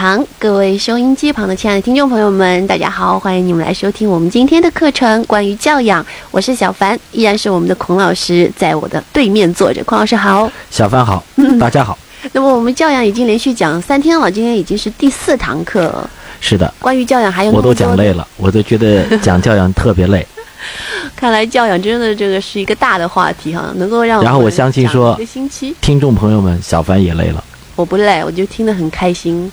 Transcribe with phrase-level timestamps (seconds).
[0.00, 6.06] 好，各位收音机旁的亲爱的听众朋友们，大家好，欢迎你们来收听我们今天的课程，关于教养。
[6.30, 9.82] 我是小凡，依然是我们的孔老师在我的对面坐着。
[9.82, 11.24] 孔老师好，小凡好，
[11.58, 11.98] 大家好。
[12.30, 16.08] 那么我们教养已经连续讲三天了，今天已经是第四堂课。
[16.40, 20.24] 是的，关于教养还有我都讲累了，我都觉得讲教养特别累。
[21.16, 27.42] 看来教养真的这个是一个大的话题哈，能够让然后我相信说一个星期，听众朋友们，小凡也累了。
[27.74, 29.50] 我不累，我就听得很开心。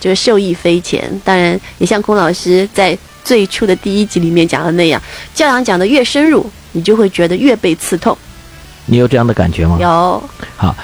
[0.00, 5.00] 就是受益匪浅，当然也像孔老师在最初的第一集里面讲的那样，
[5.34, 8.16] 教养讲的越深入，你就会觉得越被刺痛。
[8.84, 9.78] 你有这样的感觉吗？
[9.80, 10.22] 有。
[10.56, 10.76] 好，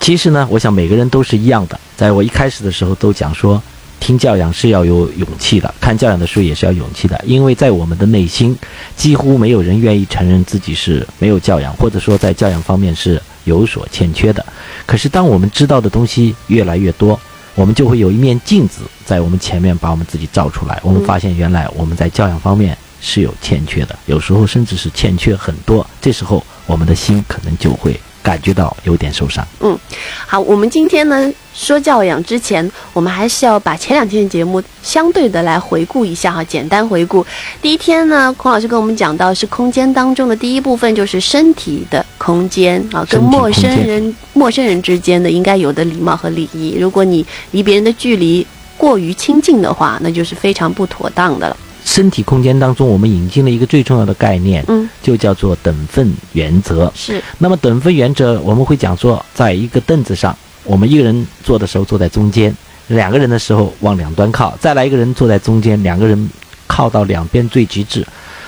[0.00, 1.78] 其实呢，我想每个人都是一样的。
[1.96, 3.62] 在我一开始的时候都讲说，
[4.00, 8.58] 听教养是要有勇气的，看教养的书也是要勇气的，因为在我们的内心，
[8.96, 14.44] 几乎没有人愿意承认自己是没有教养，或者说在教养方面是有所欠缺的。
[14.84, 17.18] 可是当我们知道的东西越来越多。
[17.54, 20.80] 我们就会有一面镜子在我们前面把我们自己照出来。
[20.82, 25.86] 我们发现原来我们在教养方面是有欠缺的，有时候甚至是欠缺很多。
[26.00, 27.98] 这时候我们的心可能就会。
[28.24, 29.46] 感觉到有点受伤。
[29.60, 29.78] 嗯，
[30.26, 37.24] 好，我们今天呢说教养之前，我们还是要把前两天的节目相对的来回顾一下哈，简单回顾。
[37.60, 46.76] 第一天呢，孔老师跟我们讲到是空间当中的第一部分就是身体的空间啊，跟陌生人陌生人之间的应该有的礼貌和礼仪。
[46.80, 48.44] 如果你离别人的距离
[48.78, 51.56] 过于亲近的话，那就是非常不妥当的了。
[51.84, 56.90] 身体空间当中，我们引进了一个最重要的概念，嗯，就叫做等分原则。
[56.94, 57.22] 是。
[57.38, 62.54] 那么等分原则，我们会讲说，在一个凳子上，我们一个人坐的时候坐在中间，
[62.88, 66.30] 两个人的时候往两端靠，再来一个人坐在中间，两个人
[66.66, 68.04] 靠到两边最极致。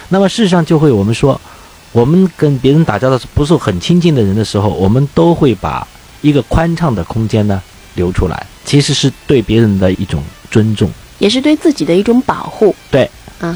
[0.08, 1.38] 那么事实上就会我们说，
[1.92, 5.86] 我们跟别人打交道不是很亲近的人的时候，我们都会把
[6.22, 7.62] 一个宽敞的空间呢
[7.94, 12.74] 留出来，其实是对别人的一种尊重，也是对自己的一种保护。
[12.90, 13.08] 对。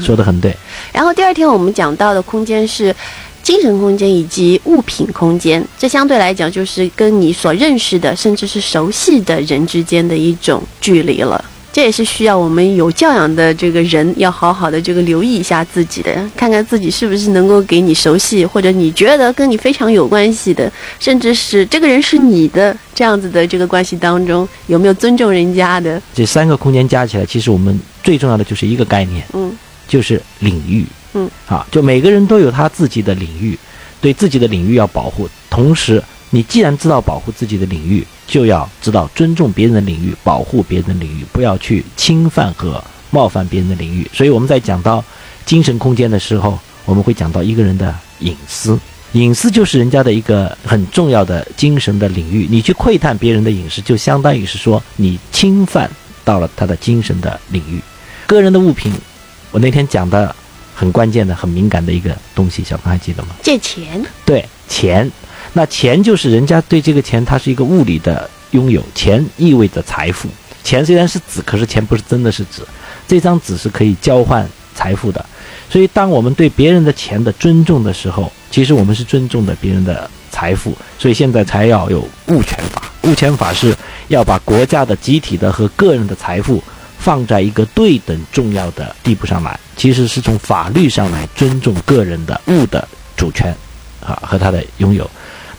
[0.03, 0.55] 说的很对。
[0.91, 2.95] 然后第二天我们讲到的空间是
[3.41, 11.43] 精神空间以及物品空间，这相对来讲就是跟你所认识的甚至是熟悉的人之间的一种距离了。
[11.73, 20.69] 这也是需要我们有教养的这个人要好好的这个留意一下自己的，看看自己是不是能够给你熟悉或者你觉得跟你非常有关系的，
[20.99, 26.01] 甚至是这个人是你的这样子的这个关系当中有没有尊重人家的。
[26.13, 29.55] 这三个空间加起来，其实我们最重要的就是一个概念，嗯。
[29.91, 33.59] 就是领域，嗯，啊，就每个人都有他自己的领域，
[33.99, 35.27] 对自己的领域要保护。
[35.49, 44.09] 同时，你既然知道保护自己的领域，就要知道尊重别人的领域，保护别人的领域，不要去侵犯和冒犯别人的领域。
[44.13, 45.03] 所以我们在讲到
[45.45, 48.79] 精神空间的时候，我们会讲到一个人的隐私，
[49.11, 52.47] 隐私就是人家的一个很重要的精神的领域。
[52.49, 55.91] 你去窥探别人的隐私，就相当于是说你侵犯
[56.23, 57.81] 到了他的精神的领域。
[58.25, 58.93] 个人的物品。
[59.51, 60.35] 我那天讲的
[60.73, 63.35] 很关键的、很敏感的一个东西，小刚还记得吗？
[63.43, 64.03] 借钱。
[64.25, 65.09] 对，钱。
[65.53, 68.81] 那钱就是人家对这个钱，它是一个物理的拥有。
[68.95, 70.29] 钱意味着财富。
[70.63, 72.61] 钱虽然是纸，可是钱不是真的是纸。
[73.07, 75.25] 这张纸是可以交换财富的。
[75.69, 80.73] 所以，当我们对别人的钱的尊重的时候，其实我们是尊重的别人的财富。
[80.97, 82.83] 所以现在才要有物权法。
[83.03, 83.75] 物权法是
[84.07, 86.63] 要把国家的、集体的和个人的财富。
[87.01, 93.51] 放在一个对等重要的地步上来，其实是从法律上来尊重个人的物的主权，
[94.05, 95.09] 啊和他的拥有。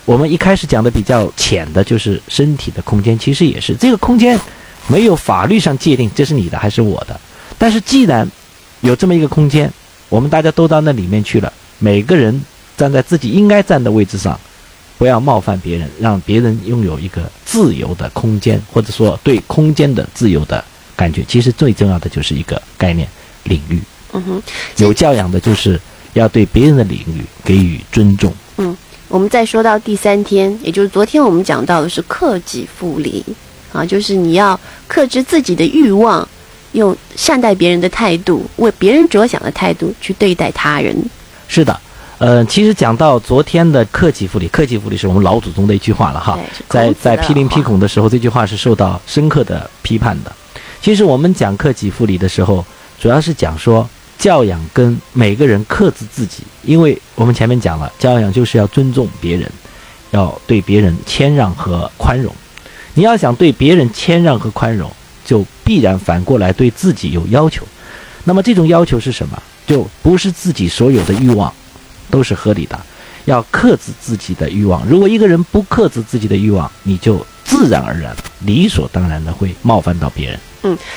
[0.05, 4.39] 我们一开始讲的比较浅的就是身体的空间，其实也是这个空间
[4.87, 7.21] 没有法律上界定这是你的还是我的。
[7.59, 8.31] 但是既然
[8.81, 9.73] 有这么一个空间，
[10.09, 12.41] 我们大家都到那里面去了，每个人
[12.77, 14.39] 站在自己应该站的位置上，
[14.97, 20.65] 不要冒犯别人，让别人拥有一个自由的空间，或者说对空间的自由的。
[20.97, 23.09] 感觉其实最重要的就是一个概念，
[23.45, 23.81] 领域。
[24.13, 24.43] 嗯哼，
[24.77, 25.81] 有教养的就是
[26.13, 28.33] 要对别人的领域给予尊重。
[28.59, 28.77] 嗯，
[29.09, 33.25] 我们再说到第三天，也就是昨天我们讲到的是克己复礼
[33.73, 36.29] 啊，就是你要克制自己的欲望，
[36.73, 40.95] 用善待别人的态度，为别人着想的态度去对待他人。
[41.49, 41.81] 是的，
[42.19, 50.31] 呃，其实讲到昨天的克己复礼，克己复礼是我们老祖宗的一句话了哈，在在批林批孔的时候，这句话是受到深刻的批判的。
[50.83, 52.67] 其实我们讲克己复礼的时候，
[53.01, 53.89] 主要是讲说
[54.19, 59.49] 教养跟每个人克制自己，因为我们前面讲了，教养就是要尊重别人，
[60.11, 62.35] 要对别人谦让和宽容。
[62.95, 64.91] 你要想对别人谦让和宽容，
[65.25, 67.65] 就必然反过来对自己有要求。
[68.25, 69.41] 那么这种要求是什么？
[69.65, 71.53] 就不是自己所有的欲望
[72.11, 72.77] 都是合理的，
[73.27, 74.85] 要克制自己的欲望。
[74.89, 80.39] 如果一个人不克制自己的欲望，你就自然而然、理所当然的会冒犯到别人。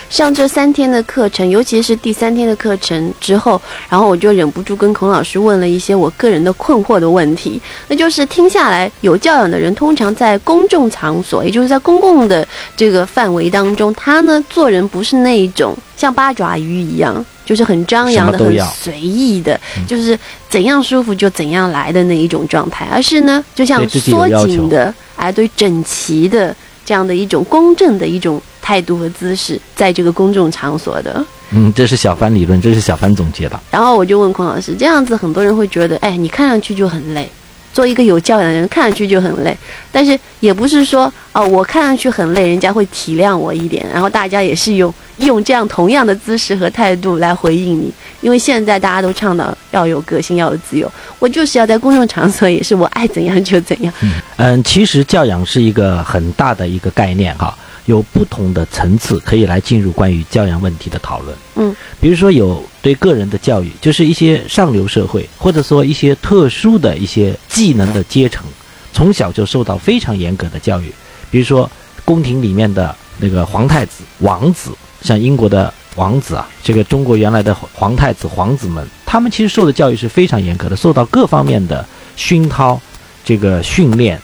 [0.10, 3.60] 上这三天的课程，尤其是第三天的课程之后，
[3.90, 7.62] 然后我就忍不住跟孔老师问了一些我个人的困惑的问题。
[7.88, 20.18] 那就是听下来，有教养的人通常在公众场所，也就是在公共的这个范围当中，他呢做人不是那一种像八爪鱼一样，就是很张扬的、很随意的，就是
[20.50, 31.26] 怎样舒服就怎样来的那一种状态，而是呢，就像缩紧的，哎，对整齐的这样的一种公正的一种态度和姿势，在这个公众场所的。
[31.52, 33.60] 嗯，这是小帆理论，这是小帆总结的。
[33.72, 37.30] 然后我就问孔老师，这样子很多人会觉得，哎，你看上去就很累，
[37.76, 39.56] 做一个有教养的人看上去就很累，
[39.92, 47.92] 但是也不是说哦，我看上去很累，人家会体谅我一点，然后大家也是用用这样同样的姿势和态度来回应你，
[48.22, 50.90] 因为现在大家都倡导要有个性，要有自由，
[51.20, 53.94] 我就是要在公众场所也是我爱怎样就怎样，
[54.38, 57.54] 嗯，其实教养是一个很大的一个概念哈，
[57.88, 61.36] 有不同的层次可以来进入关于教养问题的讨论。
[61.56, 68.46] 嗯，比如说有对个人的教育，就是一些上流社会或者说一些特殊的一些技能的阶层，
[68.94, 70.94] 从小就受到非常严格的教育。
[71.32, 71.68] 比如说
[72.04, 74.70] 宫廷里面的那个皇太子、王子，
[75.02, 81.84] 像英国的王子啊，这个中国原来的皇太子、皇子们，他们其实受的教育是非常严格的，受到各方面的
[82.16, 82.80] 熏陶、
[83.24, 84.22] 这个训练，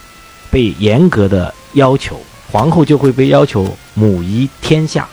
[0.52, 2.16] 被严格的要求。
[2.52, 5.08] 皇后就会被要求母仪天下，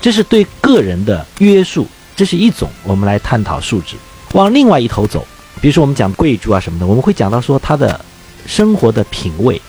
[0.00, 1.86] 这是对个人的约束，
[2.16, 3.94] 这是一种我们来探讨素质。
[4.32, 5.24] 往另外一头走，
[5.60, 8.00] 比如说我们讲贵族啊什么的，我们会讲到说他的
[8.46, 9.60] 生活的品味，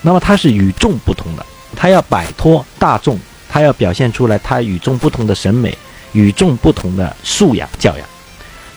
[0.00, 1.44] 那么他是与众不同的，
[1.76, 3.18] 他要摆脱大众，
[3.48, 5.76] 他要表现出来他与众不同的审美、
[6.12, 8.06] 与众不同的素养教养。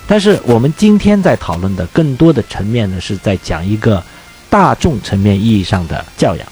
[0.08, 4.04] 但是我们今天在讨论的更多的层面呢，是在讲一个
[4.50, 6.48] 大众层面意义上的教养。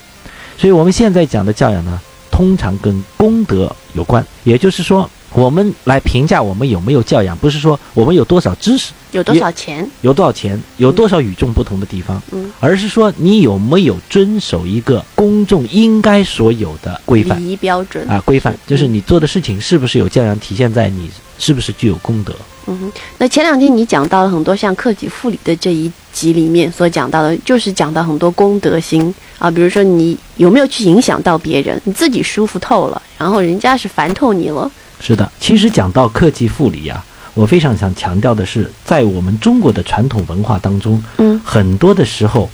[0.57, 2.01] 所以我们现在讲的教养呢，
[2.31, 9.87] 通常跟功德有关，也就是说，我们来评价我们有没有教养，不是说我们有多少知识、有多少钱？
[10.01, 18.21] 有多少钱、有多少与众不同的地方，嗯，而是说你有没有遵守一个公众应该所有的规范礼仪标准啊？
[18.25, 21.09] 规范就是你做的事情是不是有教养，体现在你
[21.39, 22.33] 是不是具有功德。
[22.65, 34.71] 嗯哼，那前两天你讲到了很多像克己复礼的这一集里面所讲到的，就是讲到很多功德心啊，比如说你有没有去影响到别人，你自己舒服透了，然后人家是烦透你了。
[35.05, 37.03] 是的，其实讲到克己复礼啊，
[37.33, 42.49] 我非常想强调的是，在我们中国的传统文化当中，嗯很多的时候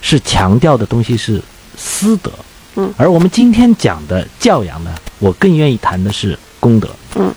[0.00, 1.42] 是强调的东西是
[1.76, 2.32] 私德，
[2.76, 7.30] 嗯，而我们今天讲的教养呢，我更愿意谈的是功德嗯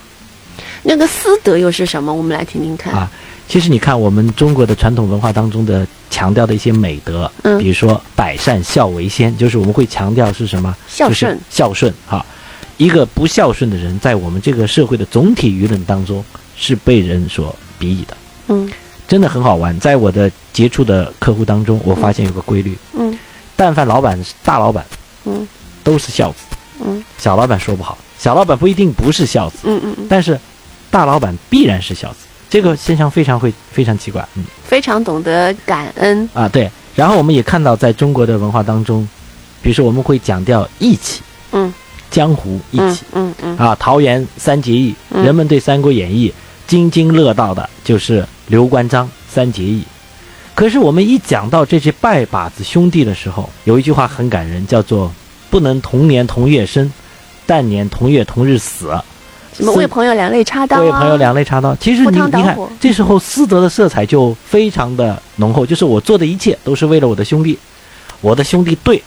[0.82, 2.12] 那个私德又是什么？
[2.14, 2.92] 我们来听听看。
[2.94, 3.10] 啊。
[3.46, 10.74] 其实你看，我们中国的传统文化当中的强调的一些美德，嗯比如说百善孝为先，就是我们会强调是什么？
[10.88, 12.24] 孝顺就是孝顺哈。
[12.76, 16.24] 一个不孝顺的人，在我们这个社会的总体舆论当中
[16.56, 18.16] 是被人所鄙夷的。
[18.48, 18.70] 嗯
[19.06, 19.78] 真的很好玩。
[19.80, 23.16] 在我的接触的客户当中，我发现有个规律：嗯
[23.54, 24.84] 但凡老板是大老板，
[25.24, 25.46] 嗯
[25.82, 30.38] 都是孝子；嗯小老板说不好，小老板不一定不是孝子，嗯嗯嗯，但是
[30.90, 32.16] 大老板必然是孝子。
[32.48, 36.28] 这个现象非常会非常奇怪，嗯非常懂得感恩。
[36.32, 36.70] 啊对。
[36.96, 39.06] 然后我们也看到，在中国的文化当中，
[39.60, 41.20] 比如说我们会讲掉义气，
[41.52, 41.72] 嗯
[42.14, 46.30] 江湖义嗯气、嗯嗯啊，桃园三结义，嗯人们对《三国演义》
[46.68, 49.82] 津津乐道的就是刘关张三结义。
[50.54, 55.12] 可是我们一讲到这些拜把子兄弟的时候，有一句话很感人，叫做
[55.50, 56.92] “不能同年同月生，
[57.46, 58.96] 但年同月同日死”。
[59.52, 60.80] 什么为朋友两肋插刀啊？
[60.82, 61.74] 为朋友两肋插刀。
[61.76, 67.58] 其实你你看这时候私德的色彩就非常的浓厚，就是我做的一切都是为了我的兄弟，
[68.20, 69.02] 我的兄弟对，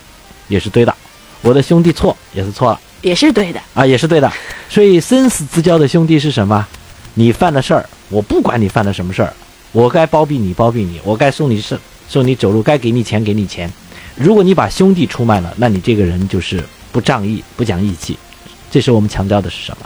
[0.50, 0.94] 也是对的；
[1.42, 3.60] 我的兄弟错，也是错了也是对的。
[3.74, 4.32] 啊，也是对的。
[4.70, 6.66] 所以生死之交的兄弟是什么？
[7.14, 9.34] 你犯了事儿，我不管你犯了什么事儿，
[9.72, 11.78] 我该包庇你包庇你，我该送你送
[12.08, 13.72] 送你走路，该给你钱给你钱。
[14.16, 18.18] 如果你把兄弟出卖了，那你这个人就是不仗义、不讲义气。
[18.70, 19.86] 这时候我们强调的是什么？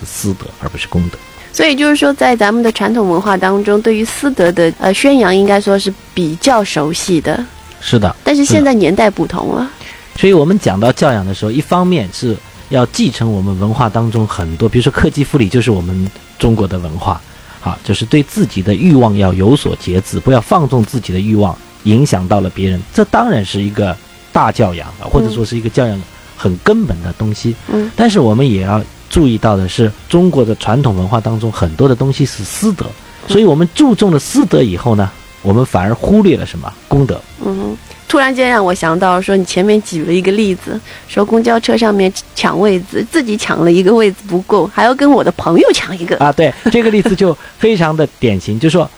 [0.00, 1.18] 是私德，而不是公德。
[1.52, 7.44] 所以就是说，在咱们的传统文化当中，对于私德的呃宣扬，应该说是比较熟悉的。
[7.80, 9.70] 是的，但是现在年代不同了，
[10.16, 12.36] 所以我们讲到教养的时候，一方面是
[12.68, 17.20] 要继承我们文化当中很多，比如说克己复礼，就是我们中国的文化，
[17.62, 22.80] 啊，就是对自己的欲望要有所节制，不要放纵自己的欲望，影响到了别人。
[22.92, 23.96] 这当然是一个
[24.32, 26.00] 大教养啊，或者说是一个教养
[26.36, 27.54] 很根本的东西。
[27.68, 32.86] 嗯但是我们也要注意到的是，中国的传统文化当中很多的东西是私德，
[33.28, 35.10] 所以我们注重了私德以后呢，
[35.44, 37.20] 我们反而忽略了什么功德？
[37.44, 37.76] 嗯，
[38.08, 46.32] 突然间让我想到说，你前面举了一个例子，说公交车上面抢位子，自己抢了一个位子不够，还要跟我的朋友抢一个啊。
[46.32, 48.90] 对，这个例子就非常的典型，就说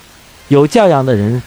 [0.47, 1.43] 有教养的人，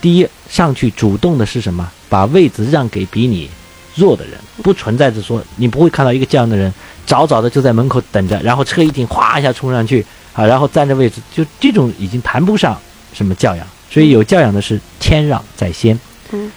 [0.00, 1.88] 第一上去主动的是什么？
[2.08, 3.48] 把位子让给比你
[3.94, 6.72] 弱的人，不存在着说你不会看到一个这样的人，
[7.06, 12.76] 早早的就在门口等着，然后车一停，哗一下冲上去啊，然后占着位置，就这种已经谈不上
[13.12, 13.64] 什么教养。
[13.90, 15.98] 所以有教养的是谦让在先。
[16.32, 16.50] 嗯，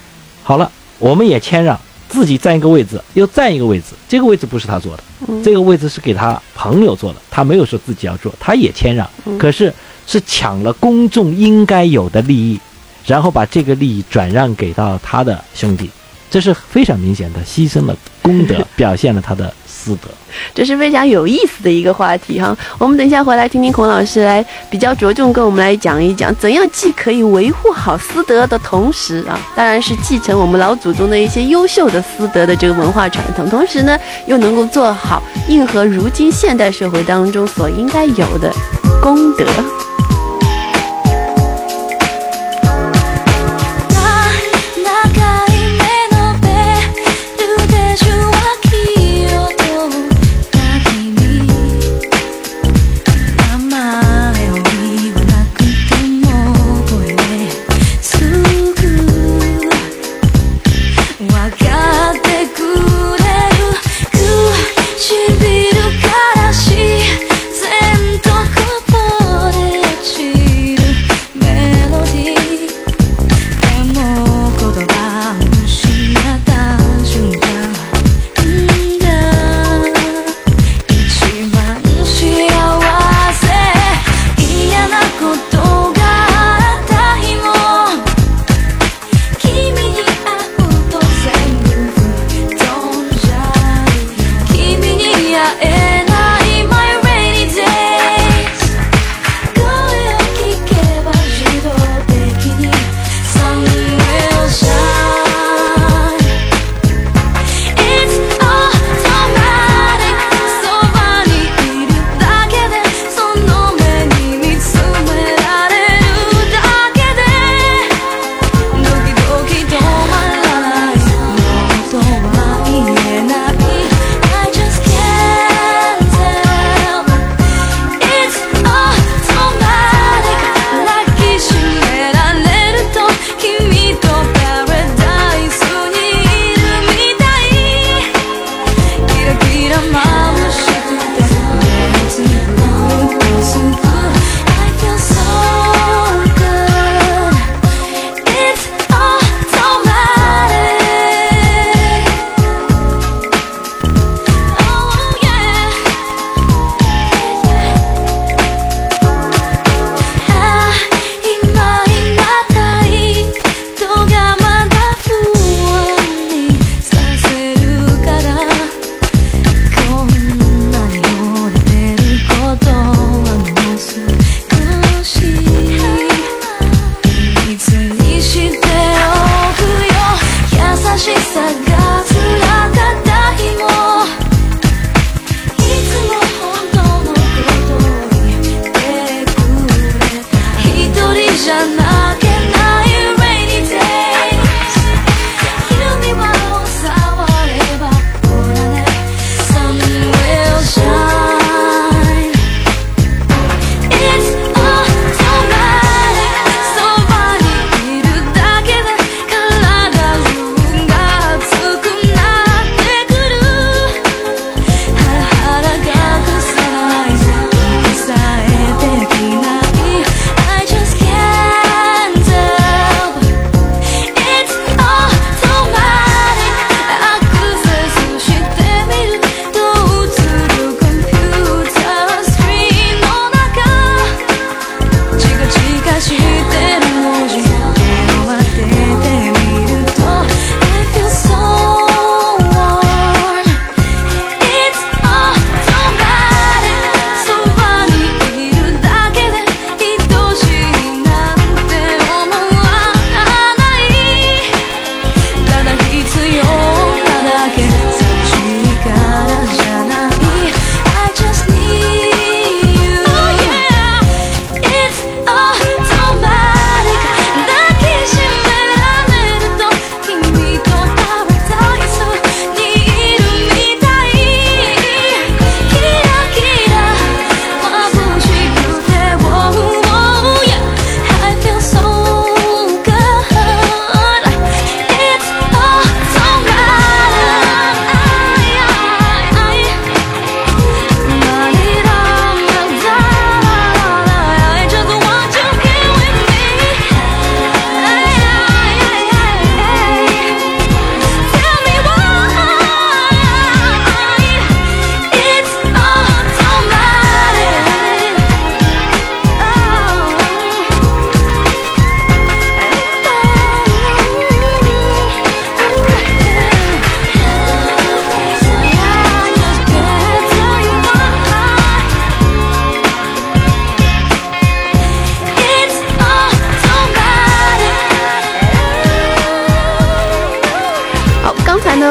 [0.44, 3.88] 好了，我们也谦让，自己占一个位置，又占一个位置。
[4.08, 5.04] 这个位置不是他坐的，
[5.44, 9.10] 这个位置是给他朋友坐的，他没有说自己要坐，他也谦让。
[9.40, 9.74] 可是
[10.06, 12.60] 是抢了公众应该有的利益，
[13.06, 15.90] 然后把这个利益转让给到他的兄弟，
[16.30, 19.54] 这是非常明显的牺牲了功德， 表现了他的。
[19.84, 20.08] 私德，
[20.54, 22.56] 这是非常有意思的一个话题哈。
[22.78, 38.50] 我们等一下回来听听孔老师来比较着重跟我们来讲一讲，怎样既可以维护好私德的同时啊，当然是继承我们老祖宗的一些优秀的私德的这个文化传统，同时呢又能够做好应和如今现代社会当中所应该有的
[39.02, 39.46] 功德。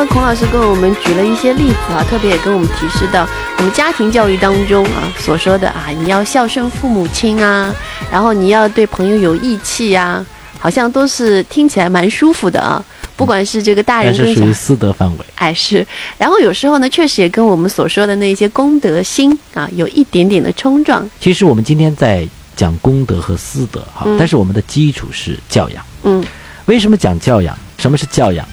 [0.03, 3.27] 呢，孔老师跟我们举了一些例子啊，特别也跟我们提示到，
[3.59, 7.73] 我们家庭教育当中啊所说的啊，你要孝顺父母亲啊，
[8.11, 10.25] 然后你要对朋友有义气呀，
[10.59, 12.85] 好像都是听起来蛮舒服的啊。
[13.15, 15.25] 不管是这个大人是属于私德范围。
[15.37, 15.87] 哎是，
[16.19, 21.09] 然后有时候呢，确实也跟我们所说的那些公德心啊有一点点的冲撞。
[21.21, 25.85] 其实我们今天在讲公德和私德哈，嗯但是我们的基础是教养。
[26.03, 26.25] 嗯
[26.65, 27.57] 为什么讲教养？
[27.79, 28.47] 什么是教养？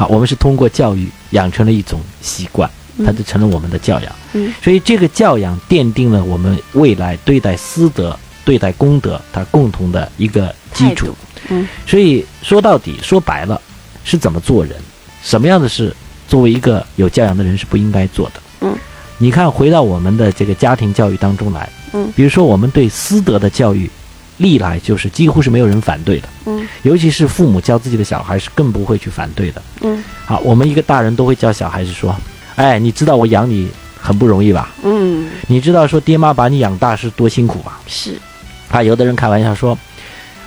[0.00, 2.70] 好，我们是通过教育养成了一种习惯，
[3.04, 4.10] 它就成了我们的教养。
[4.32, 11.14] 嗯所以这个教养奠定了我们未来对待私德、对待公德它共同的一个基础。
[11.50, 13.60] 嗯所以说到底，说白了，
[14.02, 14.74] 是怎么做人，
[15.22, 15.94] 什么样的事，
[16.26, 18.40] 作为一个有教养的人是不应该做的。
[18.62, 18.74] 嗯，
[19.18, 23.90] 你看，回到我们的这个家庭教育当中来，嗯比如说我们对私德的教育，
[24.40, 29.62] 历来就是几乎是没有人反对的，嗯尤其是父母教自己的小孩是更不会去反对的。
[29.82, 32.16] 嗯好，我们一个大人都会教小孩子说
[32.56, 33.68] ：“哎，你知道我养你
[34.00, 34.70] 很不容易吧？
[34.82, 38.16] 嗯，你知道说爹妈把你养大是多辛苦吧？”是
[38.70, 39.76] 啊，有的人开玩笑说：“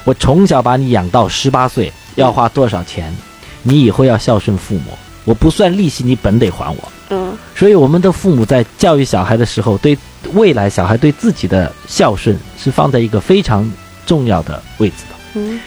[0.05, 3.15] 我从小把你养到十八岁，要花多少钱？
[3.61, 9.95] 你以后要孝顺父母，我不算利息，你本得还我。”嗯所以，我们的父母在教育小孩的时候，对
[10.33, 13.71] 未来小孩对自己的孝顺是放在一个非常
[14.05, 15.15] 重要的位置的。
[15.35, 15.59] 嗯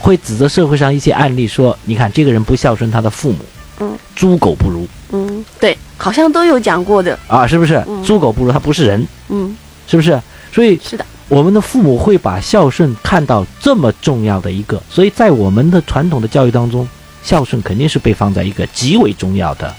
[0.00, 3.38] 会指责社会上一些案例说：“你看这个人不孝顺他的父母，
[3.80, 7.18] 嗯猪狗不如嗯，对，好像都有讲过的。
[7.28, 7.74] 啊，是不是？
[7.86, 9.54] 嗯猪狗不如，他不是人，嗯，
[9.86, 10.18] 是不是？
[10.50, 11.04] 所以是的。
[11.28, 16.88] 我们的父母会把孝顺看到这么重要的一个，所以在我们的传统的教育当中，
[17.22, 19.74] 孝顺肯定是被放在一个极为重要的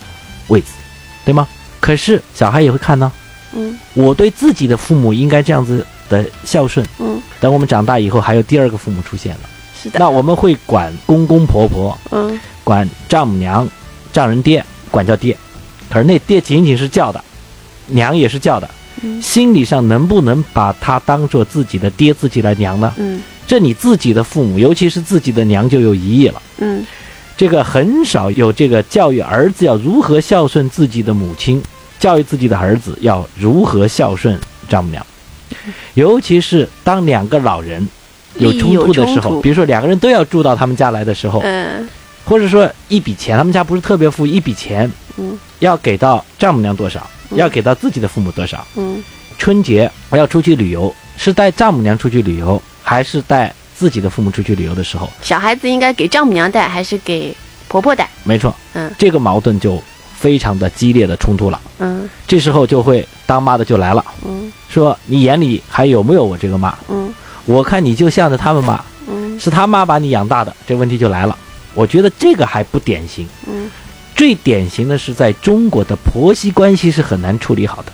[0.48, 0.68] 位置，
[1.26, 1.48] 对吗？
[1.80, 3.12] 可是小孩也会看呢，
[3.56, 6.86] 嗯我对自己的父母应该这样子的孝顺。
[7.00, 9.50] 嗯，等我们长大以后，还有第二个父母出现了，
[9.82, 10.00] 是的。
[10.00, 13.68] 那我们会管公公婆婆，嗯管丈母娘、
[14.14, 15.36] 丈人爹，管叫爹。
[15.90, 17.24] 可是那爹仅仅是叫的，
[17.88, 18.70] 娘也是叫的，
[19.02, 22.94] 嗯心理上能不能把他当做自己的爹、自己的娘呢？
[22.98, 26.42] 嗯这你自己的父母，尤其是自己的娘就有疑义了。
[26.60, 26.86] 嗯
[27.36, 31.62] 这个很少有这个教育儿子要如何孝顺自己的母亲，
[32.00, 35.06] 教育自己的儿子要如何孝顺丈母娘，
[35.94, 37.88] 尤其是当两个老人
[38.36, 41.88] 有冲突的时候，比如说两个人都要住到他们家来的时候，嗯
[42.26, 48.66] 或者说一笔钱，他们家不是特别富，一笔钱嗯要给到丈母娘多少，嗯要给到自己的父母多少。
[48.76, 49.04] 嗯
[49.38, 55.10] 春节我要出去旅游，是带丈母娘出去旅游，还是带自己的父母出去旅游的时候？
[55.22, 57.36] 小孩子应该给丈母娘带还是给
[57.68, 58.10] 婆婆带？
[58.24, 59.82] 没错，嗯这个矛盾就
[60.24, 61.60] 非常的激烈的冲突了。
[61.80, 62.10] 嗯。
[62.26, 64.50] 这时候就会当妈的就来了，嗯。
[64.70, 66.74] 说你眼里还有没有我这个妈？
[66.88, 67.14] 嗯。
[67.46, 69.38] 我看你就向着他们妈，嗯。
[69.38, 71.38] 是他妈把你养大的，这问题就来了。
[71.74, 73.70] 我觉得这个还不典型，嗯。
[74.16, 77.92] 最典型的是在中国的婆媳关系是很难处理好的，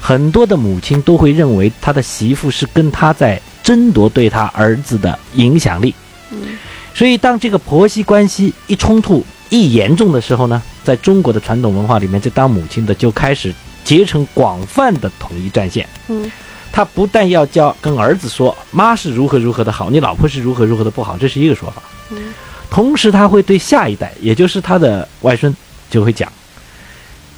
[0.00, 5.94] 很多的母亲都会认为她的媳妇是跟她在争夺对她儿子的影响力，
[6.30, 6.56] 嗯。
[6.94, 15.86] 所以当这个婆媳关系一冲突一严重的时候呢，在中国的传统文化里面，这当母亲的就开始结成广泛的统一战线。
[16.08, 16.32] 嗯。
[16.72, 21.82] 他不但要教跟儿子说妈是如何如何的好，你老婆是如何如何的不好，这是一个说法。
[22.08, 22.32] 嗯。
[22.70, 25.54] 同时他会对下一代，也就是他的外孙，
[25.90, 26.32] 就会讲，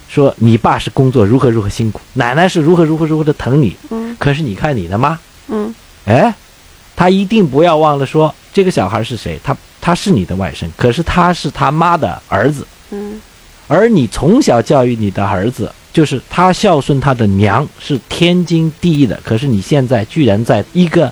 [0.09, 4.15] 说你爸是工作如何如何辛苦，奶奶是如何如何如何的疼你，嗯。
[4.17, 5.75] 可是你看你的妈，嗯。
[6.05, 6.33] 哎，
[6.95, 13.21] 他一定不要忘了说这个小孩是谁，他他是你的外甥，可是他是他妈的儿子，嗯
[13.71, 21.11] 而你从小教育你的儿子，就是他孝顺他的娘是天经地义的，可是你现在居然在一个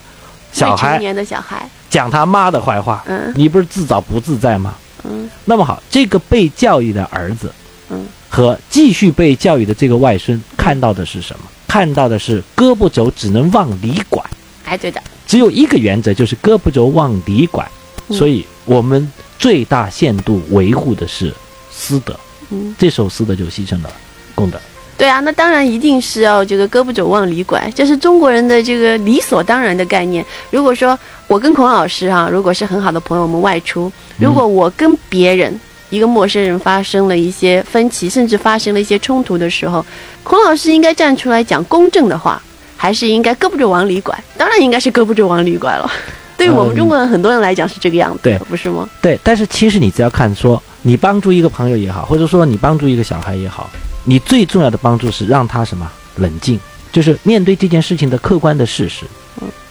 [0.53, 3.33] 小孩未成年的小孩，讲他妈的坏话，嗯。
[3.37, 4.75] 你不是自找不自在吗？
[5.05, 5.31] 嗯。
[5.45, 7.53] 那么好，这个被教育的儿子，
[7.91, 8.05] 嗯。
[8.29, 11.45] 和继续被教育的这个外孙看到的是什么？
[11.69, 14.21] 看到的是胳膊肘只能往里拐，
[14.65, 17.65] 哎对的，只有一个原则，就是胳膊肘往里拐。
[18.09, 18.17] 嗯。
[18.17, 21.33] 所以我们最大限度维护的是
[21.71, 22.19] 私德，
[22.51, 22.75] 嗯。
[22.79, 23.91] 这时候私德就牺牲了
[24.35, 24.59] 功德。
[24.97, 30.25] 对啊，那当然一定是要这个胳膊肘往里拐，这是中国人的这个理所当然的概念。
[30.51, 39.87] 如果说我跟孔老师哈、如果是很好的朋友，我们外出，如果我跟别人、一个陌生人发生了一些分歧，甚至发生了一些冲突的时候，
[40.25, 42.43] 孔老师应该站出来讲公正的话，
[42.77, 44.19] 还是应该胳膊肘往里拐？
[44.37, 45.89] 当然应该是胳膊肘往里拐了。
[46.37, 48.89] 对于我们嗯中国人很多人来讲是这个样子的，对不是吗？
[49.01, 53.69] 对，但是其实你只要看说，你帮助一个朋友也好，或者说你帮助一个小孩也好，
[54.05, 56.59] 你最重要的帮助是让他什么冷静，
[56.93, 59.05] 就是面对这件事情的客观的事实，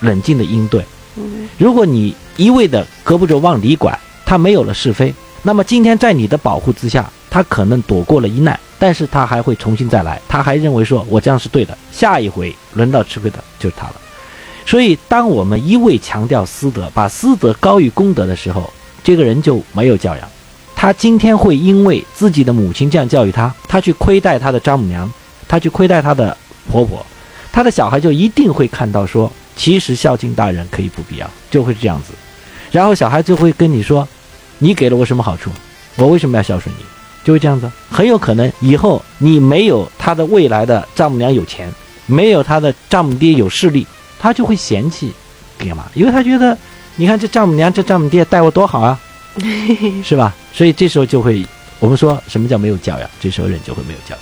[0.02, 0.84] 冷静的应对。
[1.16, 13.96] 嗯如果你一味的胳膊肘往里拐，他没有了是非，那么今天在你的保护之下，他他可能躲过了一难，但是他还会重新再来，他还认为说我这样是对的，下一回轮到吃亏的就是他了。
[14.66, 20.28] 所以，当我们一味强调私德，把私德高于公德的时候，这个人就没有教养。
[20.80, 25.12] 他今天会因为自己的母亲这样教育他，他去亏待他的丈母娘，
[25.48, 26.38] 他去亏待他的
[26.72, 27.04] 婆婆，
[27.52, 32.14] 他的小孩就一定会看到说，其实孝敬大人可以不必要，就会这样子。
[32.72, 34.08] 然后小孩就会跟你说，
[34.60, 35.50] 你给了我什么好处？
[35.96, 36.86] 我为什么要孝顺你？
[37.24, 37.70] 就会这样子。
[37.90, 41.74] 很有可能以后你没有他的未来的丈母娘有钱，
[42.06, 43.88] 没有他的丈母爹有势力。
[44.20, 45.12] 他就会嫌弃，
[45.58, 45.84] 爹妈？
[45.96, 46.56] 因为他觉得，
[46.98, 49.00] 你看这丈母娘、这丈母爹待我多好啊，
[50.04, 50.34] 是吧？
[50.54, 51.46] 所以这时候就会，
[51.80, 53.10] 我们说什么叫没有教养？
[53.20, 54.20] 这时候人就会没有教养。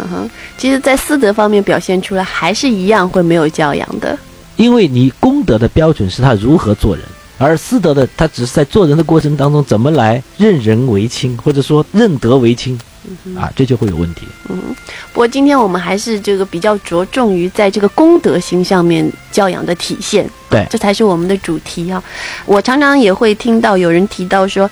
[0.00, 4.16] 嗯哼，其实，在私德方面表现出来，还是一样会没有教养的。
[4.56, 7.04] 因为你功德的标准是他如何做人，
[7.38, 12.78] 而私德的他只是在做人的过程当中怎么来任人唯亲，或者说任德为亲。
[13.36, 14.26] 啊，这就会有问题。
[14.48, 14.74] 嗯，
[15.12, 20.28] 不过今天我们还是这个比较着重于在这个公德心上面教养的体现。
[20.50, 22.02] 对，这才是我们的主题啊。
[22.44, 24.68] 我常常也会听到有人提到说，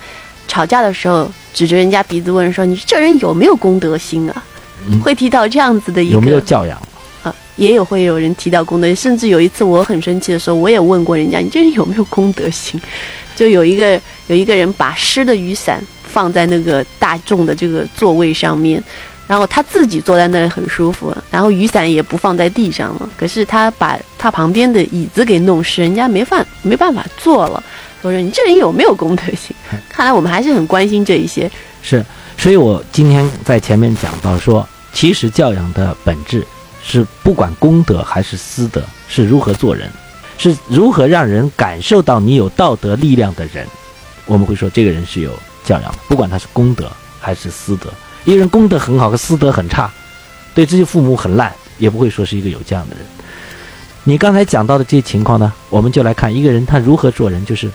[0.47, 4.43] 吵架的时候指着人家鼻子问说：“你这人有没有公德心啊？”
[5.03, 6.81] 会提到这样子的一个有没有教养
[7.23, 7.33] 啊？
[7.55, 12.79] 也有会有人提到公德，甚至有一次我很生气的时候，我也问过人家：“你这人有没有公德心？”
[13.37, 15.81] 就有一个有一个人把湿的雨伞。
[16.09, 18.81] 放在那个大众的这个座位上面，
[19.27, 23.07] 然后他自己坐在那里很舒服，然后雨伞也不放在地上了。
[23.15, 27.61] 可是他把他旁边的椅子给弄湿，人家没法没办法坐了。
[28.01, 29.55] 我说你这人有没有公德心？
[29.89, 31.51] 看来我们还是很关心这一些。
[31.83, 32.03] 是，
[32.35, 36.43] 所以我今天在前面讲到说，其实教养的本质
[36.83, 39.91] 是不管公德还是私德，是如何做人，
[40.37, 43.67] 是如何让人感受到你有道德力量的人。
[44.25, 45.31] 我们会说这个人是有。
[45.63, 47.91] 教养的，不管他是功德还是私德，
[48.23, 49.91] 一个人功德很好，和私德很差，
[50.55, 53.03] 对自己父母很烂，也不会说是一个有教养的人。
[54.05, 57.69] 你刚才讲到的这些情况呢，我们就来看一个人他如何做人，就是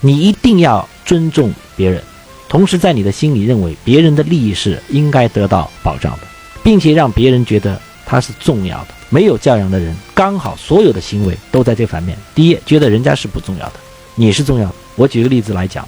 [0.00, 2.02] 你一定要尊重别人，
[2.48, 6.20] 同时在你的心里认为别人的利益是应该得到保障的，
[6.62, 8.94] 并且让别人觉得他是重要的。
[9.14, 12.18] 没有教养的人，刚好所有的行为都在这反面。
[12.34, 13.74] 第一，觉得人家是不重要的，
[14.16, 14.74] 你是重要的。
[14.96, 15.86] 我举个例子来讲。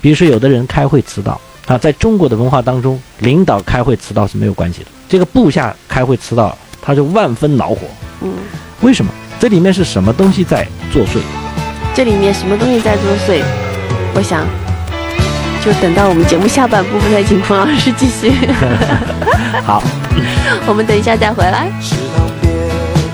[0.00, 4.86] 比如说，有的人开会迟到啊，在中国的文化当中，领导开会迟到是没有关系的。
[5.08, 7.82] 这个部下开会迟到，他就万分恼火。
[8.22, 8.32] 嗯，
[8.80, 9.12] 为什么？
[9.38, 11.20] 这里面是什么东西在作祟？
[11.94, 13.40] 这里面什么东西在作祟？
[14.16, 14.44] 我想，
[15.64, 18.32] 就等到我们节目下半部分再请冯老师继续。
[19.64, 19.82] 好，
[20.66, 21.68] 我们等一下再回来。
[21.80, 22.52] 池塘边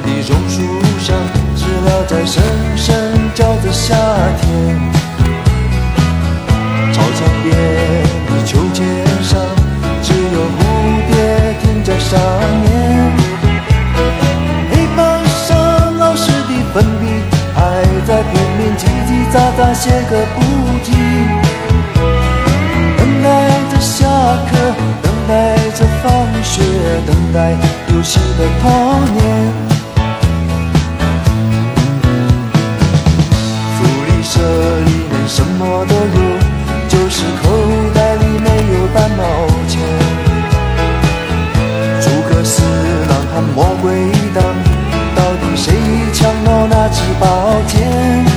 [0.02, 0.62] 的榕树
[1.00, 1.16] 上，
[1.56, 2.42] 知了在声
[2.76, 3.94] 声叫着夏
[4.40, 4.46] 天。
[6.92, 7.50] 操场边
[8.28, 8.84] 的秋千
[9.22, 9.40] 上，
[10.02, 10.60] 只有蝴
[11.08, 11.12] 蝶
[11.60, 12.10] 停在上
[12.62, 12.66] 面。
[14.70, 15.50] 黑板上
[15.98, 17.04] 老师的粉笔
[17.54, 17.60] 还
[18.06, 20.38] 在拼命叽叽喳喳写个不
[20.84, 20.88] 停。
[22.96, 23.26] 等待
[23.70, 24.06] 着下
[24.50, 24.50] 课，
[25.02, 25.61] 等待着
[26.02, 26.10] 放
[26.42, 26.60] 学，
[27.06, 27.52] 等待
[27.94, 28.70] 游戏的童
[29.14, 29.52] 年。
[33.76, 34.40] 福利社
[34.80, 36.42] 里面什么都有。
[36.88, 37.48] 就是口
[37.94, 39.22] 袋里没有半毛
[39.66, 39.80] 钱，
[42.02, 42.62] 诸葛四
[43.08, 44.42] 郎和魔鬼党，
[45.16, 45.72] 到底谁
[46.12, 47.26] 抢了那支宝
[47.66, 48.31] 剑？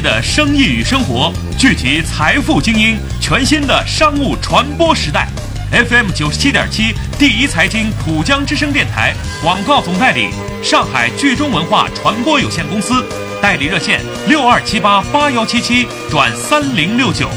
[0.00, 5.28] 的生意与生活，聚集财富精英，全新的商务传播时代。
[5.70, 10.30] FM 九十七点七，第一财经浦江之声电台广告总代理，
[10.62, 13.04] 上海聚中文化传播有限公司，
[13.42, 17.28] 代理热线六二七八八幺七七转三零六九。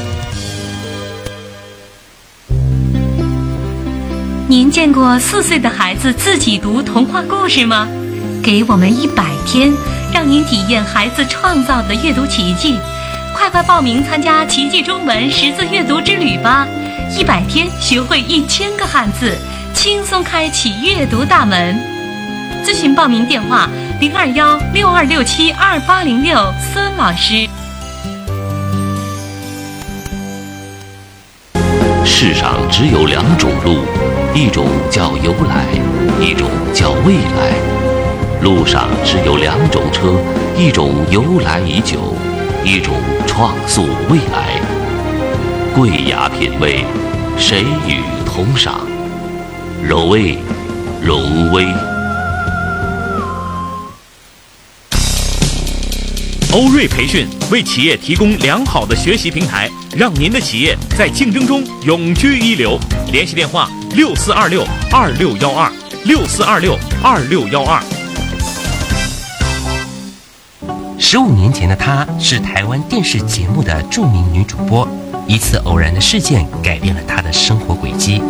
[4.48, 7.88] 您见过四岁的孩子自己读童话故事吗？
[8.42, 9.72] 给我们一百天，
[10.12, 12.76] 让您体验孩子创造的阅读奇迹。
[13.32, 16.66] 快快报名参加奇迹中文识字阅读之旅吧！
[17.16, 19.38] 一百天学会一千个汉字，
[19.72, 21.76] 轻松开启阅读大门。
[22.64, 23.68] 咨询报名电话：
[24.00, 26.36] 零二幺六二六七二八零六，
[26.72, 27.48] 孙老师。
[32.04, 33.84] 世上只有两种路，
[34.34, 35.64] 一种叫由来，
[36.20, 37.81] 一种叫未来。
[38.42, 40.20] 路上只有两种车，
[40.58, 42.16] 一种由来已久，
[42.64, 44.60] 一种创塑未来。
[45.72, 46.84] 贵雅品味，
[47.38, 48.80] 谁与同赏？
[49.80, 50.36] 荣威，
[51.00, 51.64] 荣威。
[56.52, 62.76] 欧瑞培训为企业提供良好的学习平台，让您的企业在竞争中永居一流。
[63.12, 65.70] 联系电话：六四二六二六幺二
[66.04, 67.80] 六四二六二六幺二。
[71.04, 74.86] 十五年前的她是台湾电视节目的著名女主播，
[75.26, 78.22] 一次偶然的事件改变了她的生活轨迹，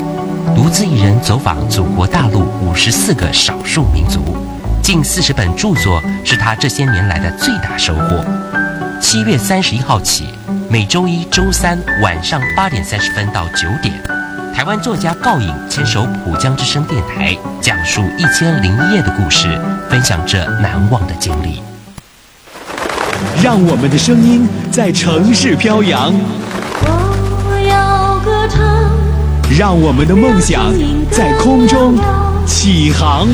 [0.57, 4.39] 独自一人走访祖国大陆五十四个少数民族，
[4.83, 8.25] 近四十本著作是她这些年来的最大收获。
[8.99, 10.25] 七月三十一号起，
[10.71, 13.95] 每周一、周三晚上八点三十分到九点，
[14.55, 21.63] 台湾作家告颖牵手浦江之声电台，讲述一千零一夜的故事，分享这难忘的经历。
[23.43, 26.13] 让我们的声音在城市飘扬，
[26.85, 28.63] 我要歌唱，
[29.59, 30.73] 让我们的梦想
[31.11, 31.99] 在空中
[32.47, 33.27] 起航。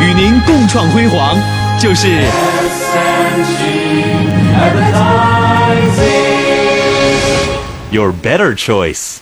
[0.00, 1.38] 与您共创辉煌，
[1.78, 2.08] 就是
[7.92, 9.18] your better choice。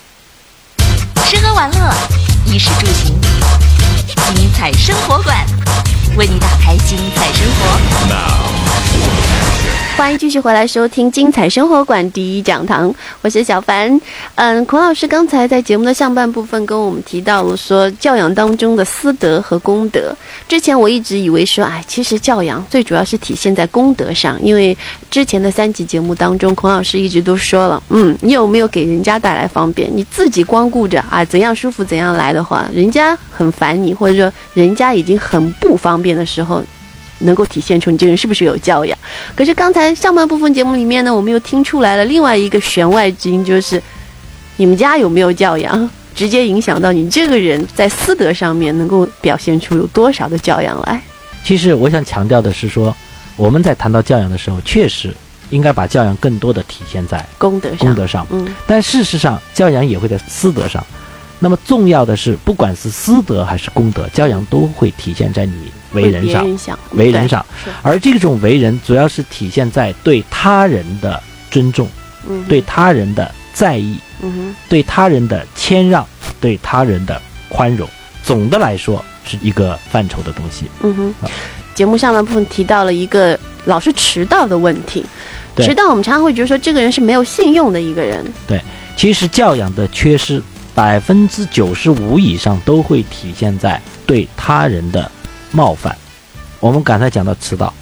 [2.45, 3.19] 衣食住行，
[4.35, 5.45] 精彩生活馆
[6.15, 9.46] 为你打开精彩生活。
[9.97, 13.99] 欢迎继续回来收听精彩生活馆第一讲堂，我是小凡。
[14.35, 20.15] 嗯，孔老师刚才在节目的上半部分跟我们提到了说教养当中的私德和公德。
[20.47, 24.77] 之前我一直以为说，哎，其实教养最主要是体现在公德上，因为
[25.09, 29.89] 之前的三集节目当中，孔老师一直都说了，嗯，你有没有给人家带来方便？
[29.91, 36.63] 你自己光顾着啊怎样舒服怎样来的话，人家很烦你，或者说人家已经很不方便的时候。
[37.19, 38.97] 能够体现出你这个人是不是有教养。
[39.35, 43.81] 可是刚才上半部分节目里面呢，我们又听出来了另外一个弦外之音，就是
[44.57, 51.01] 你们家有没有教养，直接影响到你这个人在私德上面能够表现出有多少的教养来。
[51.43, 52.95] 其实我想强调的是说，
[53.35, 55.13] 我们在谈到教养的时候，确实
[55.49, 57.77] 应该把教养更多的体现在功德上。
[57.79, 60.85] 公德上，嗯，但事实上，教养也会在私德上。
[61.39, 67.45] 那么重要的是，不管是私德还是公德，教养都会体现在你为人上，为人上。
[67.81, 71.21] 而这种为人，主要是体现在对他人的
[71.51, 71.87] 尊重，
[72.27, 76.05] 嗯，对他人的在意，嗯对他人的谦让，
[76.41, 77.87] 对他人的宽容。
[78.23, 80.65] 总的来说，是一个范畴的东西。
[80.81, 81.29] 嗯哼。
[81.75, 85.05] 节目上半部分提到了一个老是迟到的问题，
[85.57, 88.25] 迟到我们常常会觉得说这个人是没有信用的一个人。
[88.47, 88.59] 对，
[88.95, 90.41] 其实教养的缺失。
[90.77, 95.11] 百分之九十五以上都会体现在对他人的
[95.51, 95.97] 冒犯。
[96.59, 97.73] 我们刚才讲到迟到，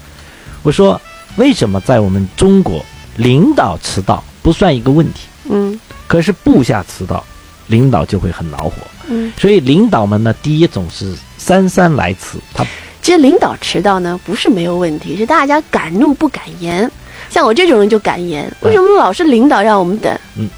[0.63, 0.99] 我说
[1.35, 2.81] 为什么在我们中国
[3.17, 5.27] 领导迟到不算一个问题？
[5.49, 5.77] 嗯，
[6.07, 7.21] 可是部下迟到
[7.67, 8.71] 领导就会很恼火。
[9.09, 12.65] 嗯，所以领导们呢，第一种是姗姗来迟，他
[13.01, 16.89] 其实领导迟到呢，不是没有问题，是大家敢怒不敢言。
[17.29, 20.17] 像我这种人就敢言，为什么老是领导让我们等？
[20.37, 20.49] 嗯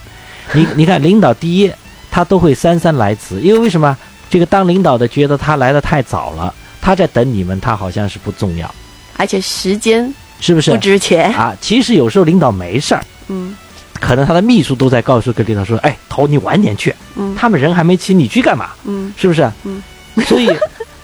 [0.54, 1.72] 你你看，领导第一，
[2.18, 3.96] 他都会姗姗来迟，因为为什么？
[4.28, 6.52] 这个当领导的觉得他来的太早了，
[6.82, 8.74] 他在等你们，他好像是不重要，
[9.18, 10.72] 而且时间是不是？
[10.72, 11.56] 不值钱啊！
[11.62, 13.56] 其实有时候领导没事儿，嗯，
[14.00, 18.72] 可能他的秘书都在告诉个领导说：“哎，头你晚点去，嗯，他们人还没齐，你去干嘛？
[18.86, 19.48] 嗯，是不是？
[19.64, 19.84] 嗯，
[20.26, 20.50] 所以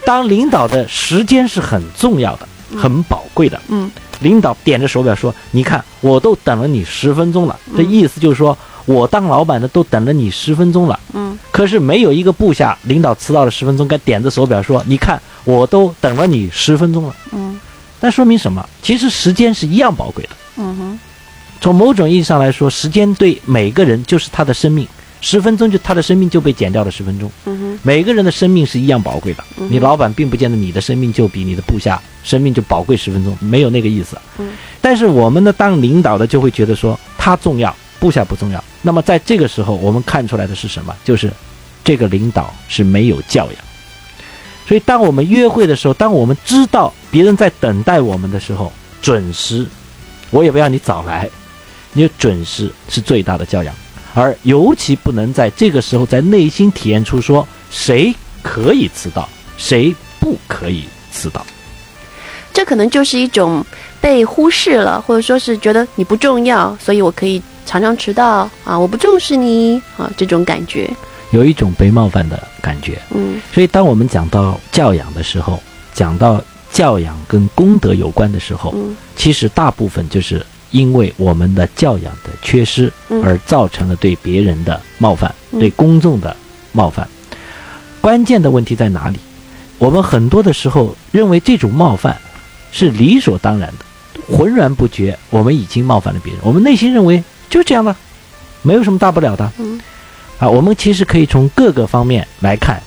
[0.04, 3.88] 当领导的时间是很重要的，很宝贵的，嗯。
[4.20, 10.98] 领导点着手表说：“你看，我都等了你十分钟了。”这意思就是说，我当老板的都等了你十分钟了。
[11.12, 11.38] 嗯。
[11.50, 17.58] 可是没有一个部下领导迟到了十分钟，该点着手表说：“你看，我都等了你十分钟了。”嗯。
[18.00, 18.68] 那说明什么？
[18.82, 20.30] 其实时间是一样宝贵的。
[20.56, 20.98] 嗯哼。
[21.60, 24.86] 从某种意义上来说，时间对每个人就是他的生命。
[25.20, 27.32] 十分钟就他的生命就被减掉了十分钟。
[27.82, 29.42] 每个人的生命是一样宝贵的。
[29.56, 34.18] 嗯、你老板并不见得你的生命就比你的部下生命就宝贵十分钟，没有那个意思。
[34.36, 34.50] 嗯。
[34.82, 38.62] 但是我们呢，当领导的就会觉得说他重要，部下不重要。
[38.82, 40.94] 那么在这个时候，我们看出来的是什么？
[41.04, 41.32] 就是
[41.82, 43.54] 这个领导是没有教养。
[44.66, 49.66] 所以，当我们约会的时候，当我们知道别人在等待我们的时候，准时，
[50.30, 51.28] 我也不要你早来，
[51.92, 53.74] 你准时是最大的教养。
[54.14, 59.28] 而尤其不能在这个时候在内心体验出说谁可以迟到，
[59.58, 61.44] 谁不可以迟到。
[62.52, 63.64] 这可能就是一种
[64.00, 68.78] 被忽视了，或者说是觉得你不重要，所以我可以常常迟到啊！
[68.78, 70.90] 我不重视你啊，这种感觉，
[71.30, 72.98] 有一种被冒犯的感觉。
[73.14, 80.44] 嗯，所以当我们讲到教养的时候，讲到教养跟功德有关的时候，嗯，其实大部分就是。
[80.70, 86.36] 因为我们的教养的缺失，而造成了对别人的冒犯，嗯、对公众的
[86.72, 87.06] 冒犯。
[88.00, 89.16] 关键的问题在哪里？
[89.78, 92.16] 我们很多的时候认为这种冒犯
[92.72, 96.42] 是理所当然的，浑然不觉我们已经冒犯了别人。
[96.42, 97.22] 我们内心认为
[97.54, 97.96] 就这样吧，
[98.62, 99.48] 没有什么大不了的。
[99.58, 99.80] 嗯，
[100.40, 102.82] 啊，我们其实可以从各个方面来看，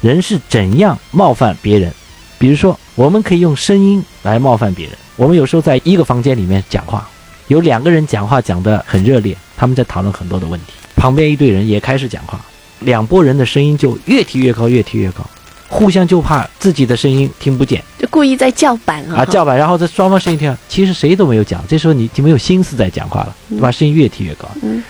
[0.00, 1.94] 人是怎样冒犯别人。
[2.36, 4.96] 比如说，我们可以用声音来冒犯别人。
[5.14, 7.08] 我们有时候在一个房间里面讲话。
[7.46, 10.72] 有两个人讲话讲得很热烈，他们在讨论很多的问题。
[10.96, 12.40] 旁边一队人也开始讲话，
[12.80, 15.24] 两拨人的声音就越提越高，越提越高，
[15.68, 24.48] 互相就怕自己的声音听不见，就故意在叫板啊，啊叫板，然后这双方声音听，其实谁都没有讲，这时候你就没有心思在讲话了，嗯、把声音越提越高。
[24.62, 24.82] 嗯，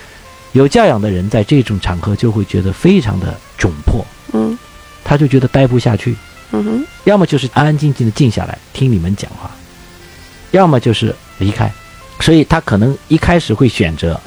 [0.52, 4.56] 有教养的人在这种场合就会觉得非常的窘迫，嗯，
[5.02, 6.16] 他就觉得待不下去，
[6.52, 9.50] 嗯哼，要么就是安安静静的静下来听你们讲话，
[10.52, 11.70] 要么就是离开。
[12.20, 14.20] 所以他可能一开始会选择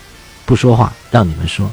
[0.45, 1.69] 不说话，让你们说。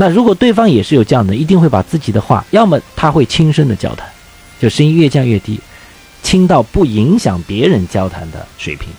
[0.00, 4.08] 那如果对方也是有这样的，一定会把自己的话，要么他会轻声的交谈，
[4.60, 5.58] 就声音越降越低，
[6.22, 8.90] 轻到不影响别人交谈的水平；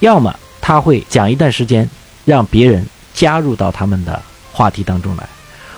[0.00, 1.88] 要么他会讲一段时间，
[2.24, 4.20] 让别人加入到他们的
[4.50, 5.28] 话题当中来，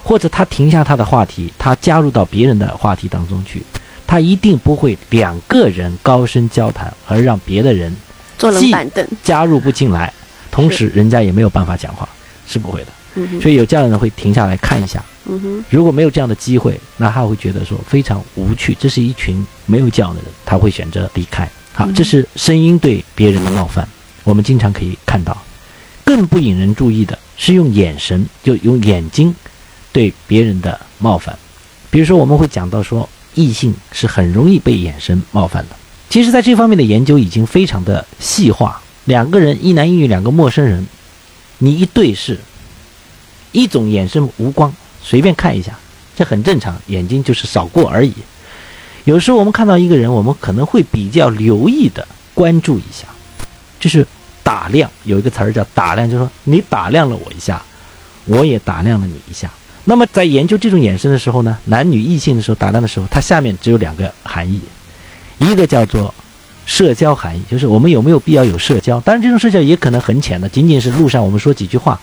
[0.03, 3.63] 或者他停下他的话题，他加入到别人的话题当中去。
[4.07, 7.95] 他一定不会两个人高声交谈，而让别的人。
[8.39, 10.11] 坐冷板凳，加入不进来，
[10.51, 12.09] 同时人家也没有办法讲话，
[12.47, 12.89] 是不会的。
[13.19, 15.05] 嗯、所以有这样的人会停下来看一下。
[15.27, 18.77] 嗯哼，如果没有这样的机会，那他会觉得说非常无趣。
[18.81, 21.49] 这是一群没有教养的人，他会选择离开。
[21.73, 23.87] 好，嗯、这是声音对别人的冒犯，
[24.25, 25.37] 我们经常可以看到。
[26.05, 29.35] 更不引人注意的是用眼神，就用眼睛
[29.93, 31.39] 对别人的冒犯。
[31.91, 35.77] 比如说，我们会讲到说，异性是很容易被眼神冒犯的。
[36.09, 38.81] 其实，在这方面的研究已经非常的细化。
[39.05, 40.87] 两个人，一男一女，两个陌生人，
[41.59, 42.39] 你一对视，
[43.53, 44.73] 一种眼神无光，
[45.03, 45.73] 随便看一下，
[46.17, 48.13] 这很正常，眼睛就是扫过而已。
[49.05, 53.07] 有时候我们看到一个人，我们可能会比较留意的关注一下，
[53.81, 54.07] 就是
[54.43, 54.91] 打量。
[55.05, 57.63] 有一个词儿叫打量，就是说你打量了我一下，
[58.27, 59.51] 我也打量了你一下。
[59.85, 64.61] 那么在研究这种眼神的时候呢，男女异性的时候打量的时候，它下面只有两个含义。
[65.39, 66.13] 一个叫做
[66.67, 69.01] 社交含义，就是我们有没有必要有社交？
[69.01, 71.99] 当然，这种社交也可能很浅的，仅仅是路上我们说几句话，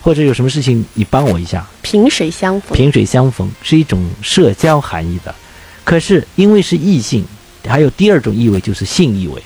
[0.00, 2.76] 或者有什么事情你帮我一下，萍水相逢。
[2.76, 5.34] 萍水相逢是一种社交含义的。
[5.84, 7.24] 可是因为是异性，
[7.66, 9.42] 还有第二种意味就是性意味，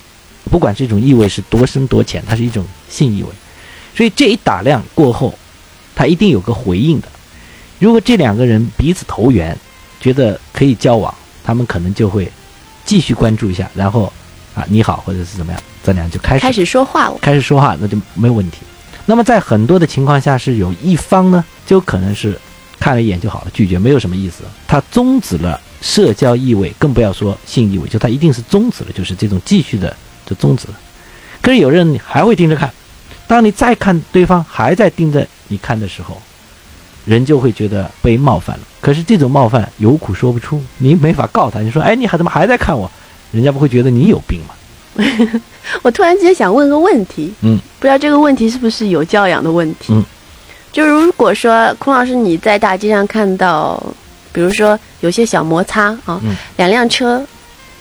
[0.49, 3.29] 不管这种意味是多深多浅，它是一种性意味。
[3.95, 5.37] 所以这一打量过后，
[5.95, 7.07] 他一定有个回应的。
[7.79, 9.57] 如果这两个人彼此投缘，
[9.99, 12.31] 觉得可以交往，他们可能就会。
[12.85, 14.13] 继续关注一下，然后，
[14.53, 17.17] 啊，你好，或者是怎么样，咱俩就开始开始说话了。
[17.19, 18.59] 开始说话，那就没有问题。
[19.05, 22.39] 那么在很多的情况下，是有一方呢，就可能是
[22.79, 24.43] 看了一眼就好了，拒绝没有什么意思。
[24.67, 29.95] 他终止了社交意味，更不要说性意味，就他一定是终止了，就是这种继续的
[30.25, 30.73] 就终止了。
[31.41, 32.71] 可是有人还会盯着看，
[33.27, 36.19] 当你再看对方还在盯着你看的时候，
[37.05, 38.63] 人就会觉得被冒犯了。
[38.81, 41.59] 可是这种冒犯有苦说不出，你没法告他。
[41.61, 42.89] 你说，哎，你还怎么还在看我？
[43.31, 44.55] 人家不会觉得你有病吗？
[45.81, 49.93] 我突然之间想问个问题，嗯，不知道这个问题是不是有教养的问题？
[49.93, 50.03] 嗯，
[50.71, 53.79] 就如果说孔老师你在大街上看到，
[54.33, 57.23] 比如说有些小摩擦啊，嗯两辆车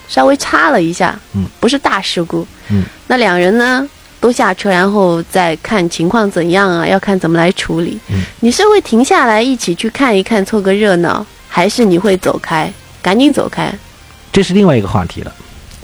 [0.06, 3.88] 稍微擦了一下，嗯，不是大事故，嗯，那两人呢
[4.20, 7.98] 都下车，然后再看情况怎样啊，要看怎么来处理。
[8.10, 13.72] 嗯，你是会停下来一起去看一看，凑个热闹，还是你会走开，赶紧走开？
[14.30, 15.32] 这是另外一个话题了。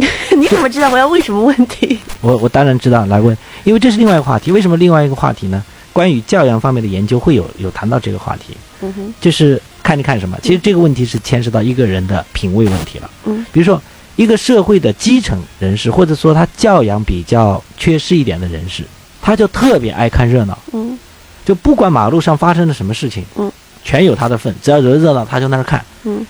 [0.37, 1.99] 你怎么知道我要问什么问题？
[2.21, 4.51] 我我当然知道，来问，因为这是另外一个话题。
[4.51, 5.63] 为什么另外一个话题呢？
[5.93, 10.39] 关于教养方面的研究会有有谈到这个话题，嗯哼，就是看你看什么。
[10.41, 13.11] 其实这个问题是牵涉到一个人的品味问题了。
[13.25, 13.83] 嗯，比如说
[14.15, 18.85] 一个社会的基层人士，或者说他教养比较缺失一点的人士，
[19.21, 20.57] 他就特别爱看热闹。
[20.73, 20.97] 嗯，
[21.45, 23.51] 就不管马路上发生了什么事情，嗯，
[23.83, 24.55] 全有他的份。
[24.63, 25.85] 只要有热闹，他就那儿看。
[26.05, 26.25] 嗯，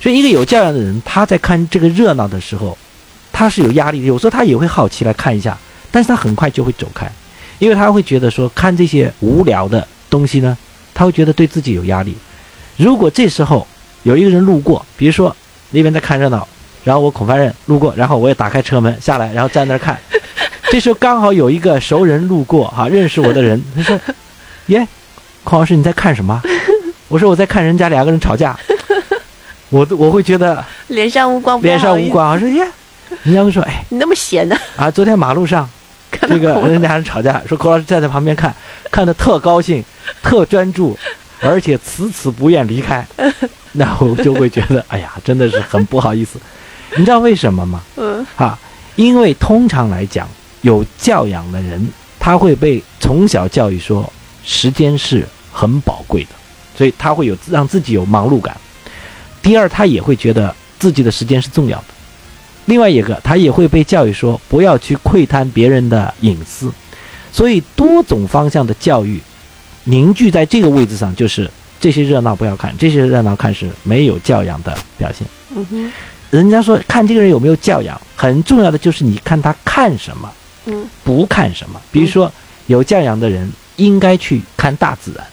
[0.00, 2.76] 所以一个有教养的人，他在看这个热闹的时候，
[3.34, 4.06] 他是有压力的。
[4.06, 5.58] 有时候他也会好奇来看一下，
[5.90, 7.10] 但是他很快就会走开，
[7.58, 10.56] 因为他会觉得说看这些无聊的东西呢，
[10.94, 12.16] 他会觉得对自己有压力。
[12.76, 13.66] 如果这时候
[14.04, 15.34] 有一个人路过，比如说
[15.72, 16.46] 那边在看热闹，
[16.84, 19.98] 然后我孔凡人路过，然后我也打开车门下来，然后站那儿看，
[20.70, 24.00] 这时候刚好有一个熟人路过，哈、认识我的人， 他说
[24.66, 24.86] ：“耶，
[25.42, 26.40] 孔老师你在看什么？”
[27.08, 28.58] 我说：“我在看人家两个人吵架。”
[29.70, 32.64] 我我会觉得脸上无光，脸上无光，我说耶，
[33.22, 34.56] 人家会说：“哎，你那么闲呢？
[34.76, 35.68] 啊，昨天马路上
[36.10, 38.54] 这个人俩人吵架，说孔老师站在旁边看，
[38.90, 39.84] 看的特高兴，
[40.22, 40.96] 特专注，
[41.40, 43.06] 而且迟迟不愿离开。
[43.72, 46.38] 那我就会觉得，哎呀，真的是很不好意思。
[46.96, 47.80] 你知道为什么吗？
[47.96, 48.58] 嗯，啊，
[48.96, 50.28] 因为通常来讲，
[50.62, 51.88] 有教养的人，
[52.20, 54.10] 他会被从小教育说，
[54.44, 56.30] 时间是很宝贵的，
[56.76, 58.56] 所以他会有让自己有忙碌感。
[59.42, 61.84] 第二，他也会觉得自己的时间是重要的。
[62.66, 66.72] 另外一个，他也会被教育说不要去窥探别人的隐私，
[67.30, 69.20] 所以多种方向的教育
[69.84, 75.26] 凝聚在这个位置上，就是这些热闹不要看，这些热闹看是没有教养的表现。
[75.54, 75.92] 嗯哼，
[76.30, 80.32] 人家说看这个人有没有教养，很重要的就是你看他看什么，
[80.66, 81.80] 嗯，不看什么。
[81.92, 82.32] 比如说，
[82.66, 85.26] 有教养的人应该去看大自然，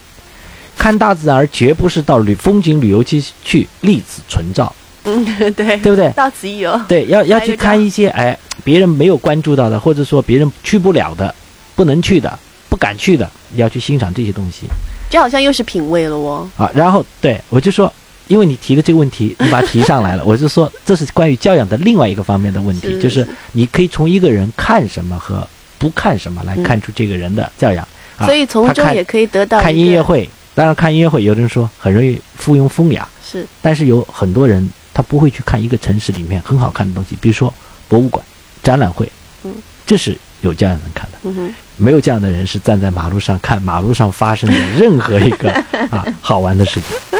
[0.77, 4.75] 看大自然，而绝不是到旅风景旅游区去立此存照。
[5.03, 6.09] 嗯， 对，对不对？
[6.11, 6.79] 到此一游。
[6.87, 11.33] 对，要要去看一些哎别人没有关注到的，或者说别人去不了的、
[11.75, 12.37] 不能去的、
[12.69, 14.67] 不敢去的，要去欣赏这些东西
[15.09, 16.47] 这好像又是品味了哦。
[16.55, 16.69] 啊。
[16.73, 17.91] 然后对我就说，
[18.27, 25.45] 因为你提的这个问题， 你把它提上来了，我就说这是关于教养的另外一个方面的问题，是就是你可以从一个人看什么和
[25.77, 27.85] 不看什么来看出这个人的教养。
[28.17, 37.53] 啊、所以从中也可以得到看音乐会，当然看音乐会，有的人说很容易附庸风雅，是但是有很多人他不会去看一个城市里面很好看的东西，比如说
[37.87, 38.23] 博物馆、
[38.61, 39.09] 展览会，
[39.43, 39.53] 嗯，
[39.85, 41.17] 这是有教养人看的。
[41.23, 45.51] 嗯哼，没有这样的人是站在马路上看马路上发生的任何一个
[45.91, 47.19] 啊好玩的事情。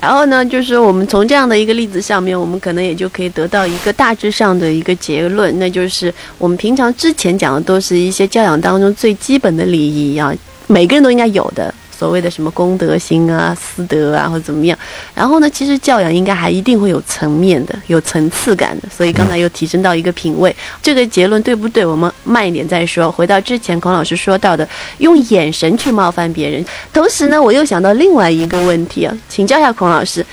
[0.00, 10.30] 然后呢，就是我们从这样的一个例子上面，我们可能也就可以得到一个大致上的一个结论，那就是我们平常之前讲的都是一些教养当中最基本的礼仪啊，
[10.66, 11.74] 每个人都应该有的。
[11.96, 14.76] 所谓的什么公德心啊、私德啊，或者怎么样，
[15.14, 21.86] 然后呢，其实教养应该还一定会有层面的、有层次感的，所以刚才又提升到一个品位，这个结论对不对？
[21.86, 23.10] 我们慢一点再说。
[23.10, 24.68] 回到之前孔老师说到的，
[24.98, 30.24] 用眼神去冒犯别人，同时呢，我又想到另外一个问题啊，请教一下孔老师，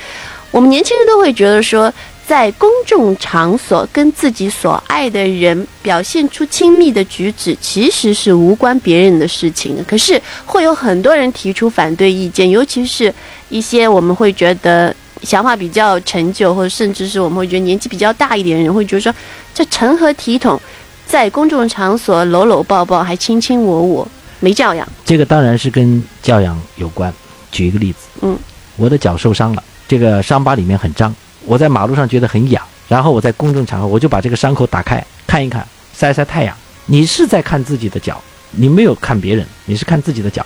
[0.49, 1.93] 我们年轻人都会觉得说。
[2.31, 9.83] 在公众场所跟自己所爱的人表现出亲密的举止，其实是无关别人的事情的。
[9.83, 13.13] 可是会有很多人提出反对意见，尤其是
[13.49, 19.13] 一些我们会觉得想法比较陈旧，或者甚至是我们会觉得年纪比较大一点的人会觉得说，
[19.53, 20.57] 这成何体统，
[21.05, 24.07] 在公众场所搂搂抱抱，还卿卿我我，
[24.39, 24.87] 没教养。
[25.03, 27.13] 这个当然是跟教养有关。
[27.51, 28.39] 举一个例子，嗯，
[28.77, 31.13] 我的脚受伤了，这个伤疤里面很脏。
[31.45, 36.55] 我在马路上觉得很痒，然后我在公众场合我就把这个伤口打开看一看，晒晒太阳。
[36.85, 38.21] 你是在看自己的脚，
[38.51, 40.45] 你没有看别人，你是看自己的脚。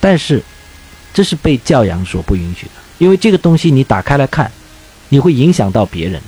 [0.00, 0.42] 但是，
[1.12, 4.50] 这是被教养所不允许的，因为这个东西你打开来看，
[5.08, 6.20] 你会影响到别人，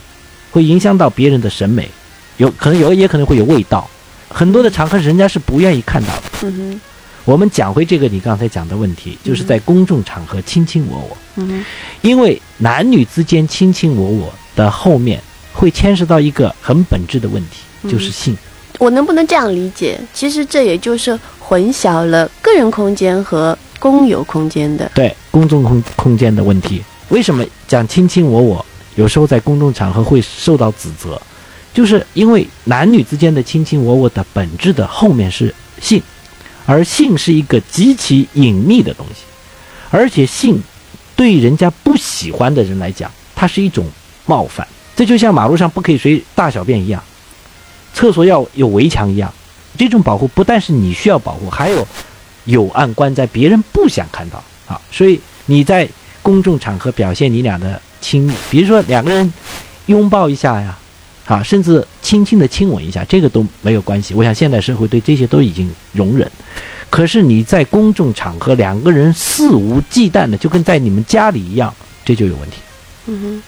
[0.51, 1.89] 会影响到别人的审美，
[2.37, 3.89] 有可能有也可能会有味道。
[4.29, 6.23] 很多的场合人家是不愿意看到的。
[6.43, 6.81] 嗯哼，
[7.31, 11.65] 我们讲回这个你刚才讲的问题，就是在公众场合卿卿我我，嗯。
[12.03, 15.23] 因为男女之间卿卿我我的后面
[15.53, 17.91] 会牵涉到一个很本质的问题，嗯。
[17.93, 18.37] 就是性。
[18.81, 19.97] 我能不能这样理解？
[20.13, 24.91] 其实这也就是混淆了个人空间和公有空间的。
[24.93, 28.67] 对公众空空间的问题，为什么讲卿卿我我，
[28.97, 31.23] 有时候在公众场合会受到指责，
[31.73, 36.03] 就是因为男女之间的卿卿我我的本质的后面是性，
[36.71, 39.23] 而性是一个极其隐秘的东西，
[39.91, 40.63] 而且性
[41.17, 43.85] 对人家不喜欢的人来讲，它是一种
[44.25, 44.65] 冒犯。
[44.95, 47.03] 这就像马路上不可以随大小便一样，
[47.93, 49.33] 厕所要有围墙一样。
[49.77, 51.85] 这种保护不但是你需要保护，还有
[52.45, 54.81] 有暗关在，别人不想看到啊。
[54.93, 55.89] 所以你在
[56.23, 59.33] 公众场合表现你俩的亲密，比如说两个人
[59.87, 60.79] 拥抱一下呀，
[61.27, 64.15] 啊，甚至轻轻的亲吻一下，这个都没有关系。
[64.15, 66.31] 我想现代社会对这些都已经容忍。
[66.89, 71.73] 可是你在公众场合两个人肆无忌惮的，就跟在你们家里一样，
[72.05, 72.57] 这就有问题。
[73.07, 73.43] 嗯哼，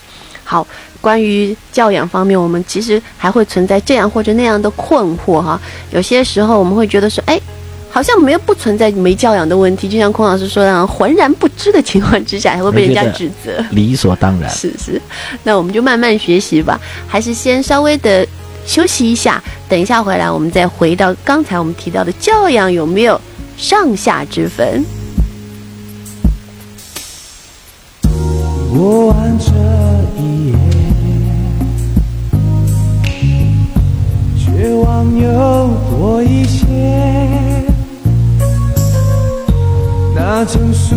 [0.44, 0.66] 好。
[1.00, 5.60] 关于教养方面，我们其实还会存在这样或者那样的困惑哈。
[5.90, 7.40] 有些时候我们会觉得说，哎，
[7.92, 14.48] 好像没有不存在没教养的问题，就像孔老师说的，浑然不知的情况之下，还会被人家指责，理所当然。
[14.50, 15.00] 是是，
[15.42, 18.26] 那我们就慢慢学习吧，还是先稍微的
[18.64, 23.20] 休息一下，等一下回来我们再回到刚才我们提到的教养有没有
[23.58, 24.82] 上下之分。
[28.72, 29.52] 过完这
[30.18, 30.56] 一夜，
[34.38, 37.61] 绝望又多一些。
[40.24, 40.94] 那曾属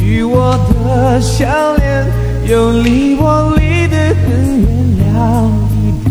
[0.00, 1.46] 于我的笑
[1.76, 2.04] 脸，
[2.48, 4.66] 又离我离得很
[4.98, 6.10] 远了一点。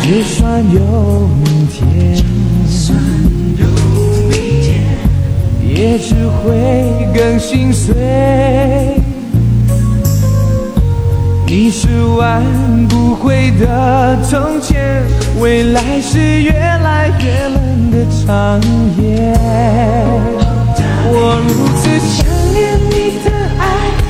[0.00, 0.80] 就算有
[1.42, 2.22] 明天。
[5.74, 9.01] 也只会更心碎。
[11.54, 11.86] 你是
[12.16, 12.42] 挽
[12.88, 15.02] 不回的从前，
[15.38, 18.58] 未来是越来越冷的长
[18.96, 19.36] 夜。
[21.04, 21.14] 我
[21.46, 22.24] 如此想
[22.54, 23.28] 念你的
[23.58, 23.62] 爱，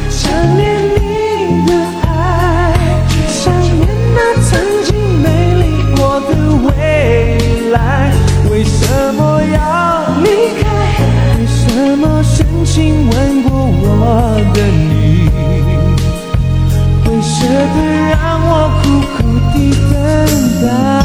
[0.09, 0.23] 想
[0.57, 0.63] 念
[0.95, 1.71] 你的
[2.07, 2.15] 爱，
[3.27, 4.49] 想念那曾
[4.85, 4.89] 经
[5.21, 5.27] 美
[5.57, 5.65] 丽
[5.97, 6.31] 过的
[6.69, 6.71] 未
[7.73, 7.77] 来。
[8.53, 8.79] 为什
[9.17, 9.21] 么
[9.53, 9.59] 要
[10.23, 10.29] 离
[10.63, 10.65] 开？
[11.41, 11.59] 为什
[11.99, 13.52] 么深情吻过
[17.43, 19.23] 舍得让我苦苦
[19.53, 21.02] 地等待？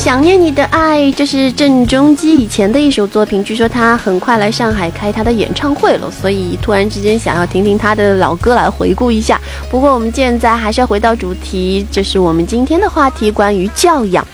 [0.00, 3.44] 想念你的爱，这是郑中基以前的一首作品。
[3.44, 9.38] 据说他很快来上海开他的演唱会了，所以突然之间想要听听他的老歌来回顾一下。
[9.70, 14.26] 不过我们现在还是要回到主题，这是我们今天的话题，关于教养。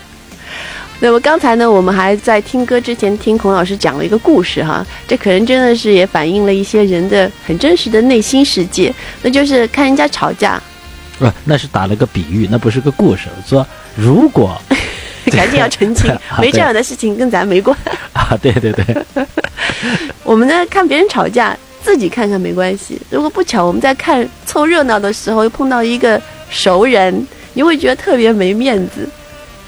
[1.01, 10.63] 那么刚才呢，我们还在听歌之前听孔老师讲了一个故事哈，这可能真的是也反映了一些人的很真实的内心世界，那就是看人家吵架，
[11.19, 13.27] 不，那是打了个比喻，那不是个故事。
[13.45, 14.57] 说如果
[15.35, 17.77] 赶紧要澄清， 没这样的事情跟咱没关
[18.13, 18.85] 啊，对对对，
[20.23, 22.99] 我们呢看别人吵架，自己看看没关系。
[23.09, 29.07] 如果不巧我们在看凑热闹的时候又碰到一个熟人，你会觉得特别没面子。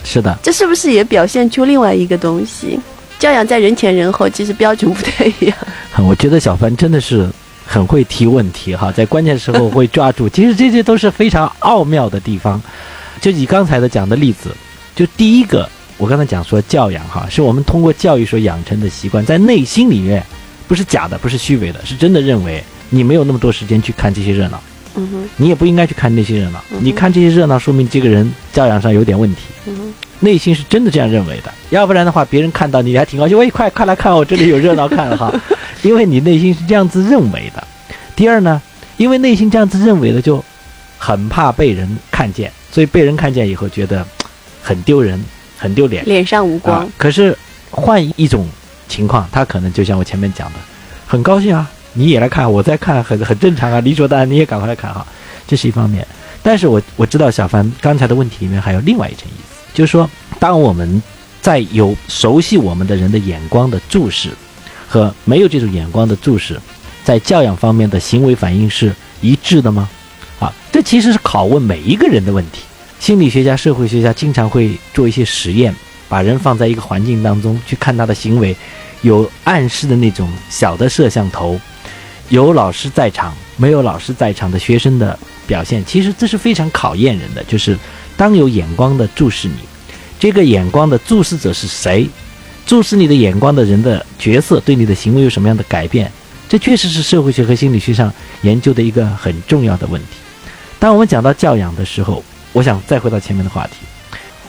[0.04, 2.80] 是的，这是不是也表现出另外一个东西？
[3.20, 5.58] 教养在人前人后其实标准不太一样。
[5.98, 7.30] 我觉得小凡真的是
[7.66, 10.30] 很会提问题哈，在关键时候会抓住。
[10.30, 12.62] 其实这些都是非常奥妙的地方。
[13.20, 14.50] 就以刚才的讲的例子，
[15.00, 20.22] 就第一个，我刚才讲说教养哈，是我们通过教育所养成的习惯，在内心里面
[20.68, 24.62] 不是假的，不是虚伪的，是真的认为你没有那么多时间去看这些热闹。
[25.38, 26.62] 你也不应该去看那些热闹。
[26.82, 29.44] 你看这些热闹，说明这个人教养上有点问题。
[30.20, 31.54] 内心是真的这样认为的。
[31.70, 35.34] 要不然的话，别人看到你还挺高兴，喂，快快来看，我这里有热闹看哈。
[35.82, 37.66] 因为你内心是这样子认为的。
[38.18, 38.62] 第二呢，
[38.98, 40.44] 因为内心这样子认为的，就
[40.98, 44.06] 很怕被人看见，所以被人看见以后觉得
[44.70, 45.20] 很丢人，
[45.58, 46.88] 很丢脸，脸上无光。
[46.96, 47.36] 可是
[47.72, 48.48] 换一种
[48.88, 50.60] 情况，他可能就像我前面讲的，
[51.08, 51.68] 很高兴啊。
[51.94, 54.30] 你也来看，我在看，很很正常啊，理所当然。
[54.30, 55.04] 你也赶快来看哈，
[55.48, 56.06] 这是一方面。
[56.44, 60.08] 但是我我知道小凡刚才的问题里面还有另外一层意思，就是说，
[60.40, 61.02] 当我们
[61.42, 64.30] 在有熟悉我们的人的眼光的注视，
[64.88, 66.60] 和没有这种眼光的注视，
[67.04, 69.90] 在教养方面的行为反应是一致的吗？
[70.40, 72.62] 啊，这其实是拷问每一个人的问题。
[73.00, 75.74] 心理学家、社会学家经常会做一些实验，
[76.08, 78.56] 把人放在一个环境当中去看他的行为，
[79.02, 81.60] 有暗示的那种小的摄像头。
[82.28, 87.44] 有老师在场，没有老师在场的学生的表现，其实这是非常考验人的。
[87.46, 87.76] 就是
[88.16, 89.56] 当有眼光的注视你，
[90.20, 92.08] 这个眼光的注视者是谁？
[92.68, 96.12] 注视你的眼光的人的角色对你的行为有什么样的改变？
[96.48, 100.08] 这确实是社会学和心理学上研究的一个很重要的问题。
[100.78, 102.24] 当我们讲到教养的时候，
[102.54, 103.74] 我想再回到前面的话题，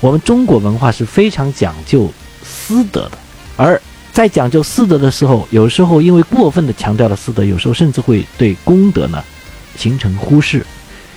[0.00, 3.12] 我们中国文化是非常讲究私德的，
[3.56, 3.80] 而。
[4.12, 9.22] 在讲究私德的时候，有时候因为过分的强调了私德，有时候甚至会对公德呢
[9.76, 10.66] 形成忽视。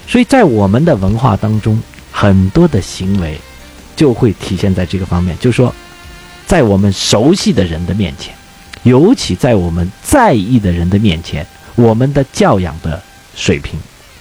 [0.08, 1.82] 所以在我们的文化当中，
[2.12, 3.36] 很多的行为
[3.96, 5.74] 就会体现在这个方面，就是说，
[6.46, 8.32] 在我们熟悉的人的面前，
[8.84, 13.02] 尤其在我们在意的人的面前，我们的教养的
[13.36, 13.78] 水平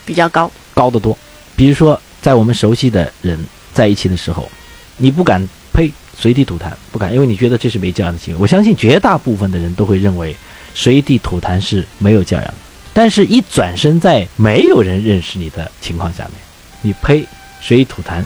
[0.06, 1.16] 比较高，高得多。
[1.54, 3.38] 比如说，在我们熟悉的人
[3.74, 4.48] 在一起的时候，
[4.96, 5.92] 你不敢呸。
[6.14, 8.40] 随地吐痰不敢，因为你觉得这是没教养的行为。
[8.40, 10.36] 我相信绝大部分的人都会认为
[10.74, 12.54] 随地吐痰是没有教养的。
[12.92, 16.34] 但是，一转身在没有人认识你的情况下面，
[16.82, 17.26] 你呸，
[17.62, 18.22] 随地吐痰，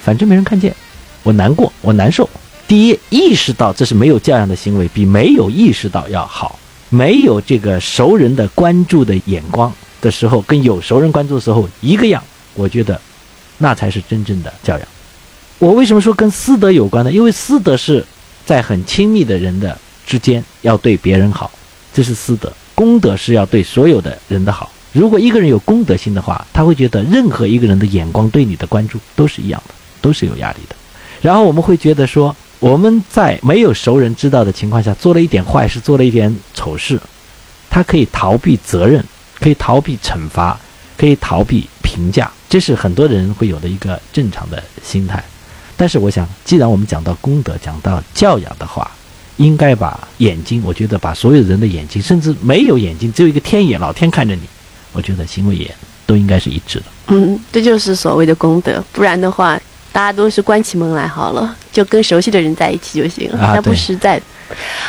[0.00, 0.74] 反正没人看见，
[1.24, 2.30] 我难过，我难受。
[2.68, 6.58] 第一，意识到这是没有教养的行为，比没有意识到要好。
[6.88, 12.22] 没有这个熟人的关注的眼光的时候，跟有熟人关注的时候一个样。
[12.54, 13.00] 我觉得，
[13.58, 14.88] 那才是真正的教养。
[15.58, 17.12] 我为什么说跟私德有关呢？
[17.12, 18.04] 因为私德是
[18.44, 19.76] 在很亲密的人的
[20.06, 21.50] 之间要对别人好，
[21.92, 24.70] 这是私德；公德是要对所有的人的好。
[24.92, 30.76] 如果一个人有公德心的话，他会觉得任何一个人的眼光对你的关注都是一样的，都是有压力的。
[31.22, 37.00] 然后我们会觉得说，我们在没有熟人知道的情况下做了一点坏事，做了一点丑事，
[37.70, 39.02] 他可以逃避责任，
[39.40, 40.60] 可以逃避惩罚，
[40.96, 45.22] 可以逃避评价，这是很多人会有的一个正常的心态。
[45.76, 48.90] 但是我想，既然我们讲到功德、讲到教养的话，
[49.38, 54.42] 应该把眼睛，我觉得把所有人的眼睛，甚至没有眼睛，只有一个天眼，老天看着你，
[54.92, 55.74] 我觉得行为也
[56.06, 56.84] 都应该是一致的。
[57.08, 64.22] 嗯，这就是所谓的功德，不然的话，大家都是关起门来好了，就跟熟悉的人在一起就行了，那不实在。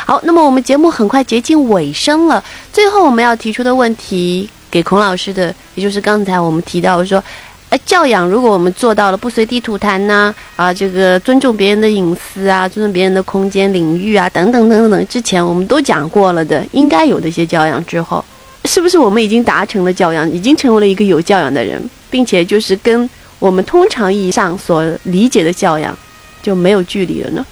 [0.04, 2.42] 好，那么我们节目很快接近尾声了，
[2.72, 7.22] 最后我们要提出的问题给孔老师的，也就是刚才我们提到说。
[7.68, 18.24] 呃，教养，如果我们做到了不随地吐痰呐，啊，这个尊重别人的隐私啊，尊重别人的空间领域啊，等等等等，之前我们都讲过了的，应该有的一些教养之后，
[18.66, 23.10] 是不是我们已经达成了教养，已经成为了一个有教养的人，并且就是跟
[23.40, 25.92] 我们通常意义上所理解的教养
[26.40, 27.44] 就没有距离了呢？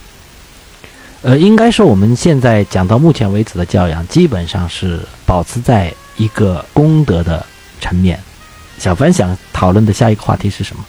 [1.23, 7.45] 呃，应该说我们现在讲到目前为止的教养，基本上是保持在一个功德的
[7.81, 8.19] 层面。
[8.79, 10.85] 小凡想讨论的下一个话题是什么？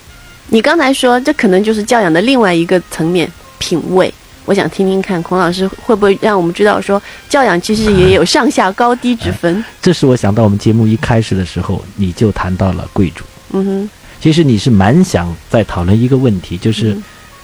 [0.49, 4.13] 你刚才说这可能就是教养的另外一个层面，品味。
[4.45, 9.63] 我想听听看，孔老师会不会让我们知道说，教养其实也有上下高低之分。
[9.81, 13.23] 这是我想到我们节目一开始的时候，你就谈到了贵族。
[13.53, 13.89] 嗯哼，
[14.21, 16.95] 其实你是蛮想在讨论一个问题，就是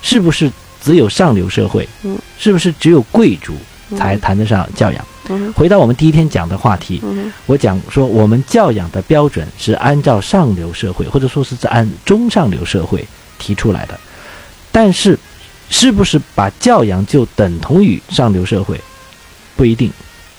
[0.03, 0.51] 是不是
[0.83, 3.55] 只有上流社会，嗯，是不是只有贵族
[3.97, 5.03] 才谈得上教养？
[5.03, 5.10] 嗯
[5.55, 13.05] 回到我们第一天讲的话题，嗯我讲说我们教养的标准是按照上流社会，或者说是按中上流社会
[13.37, 13.99] 提出来的，
[14.71, 15.17] 但是
[15.69, 18.79] 是不是把教养就等同于上流社会，
[19.55, 19.91] 不一定。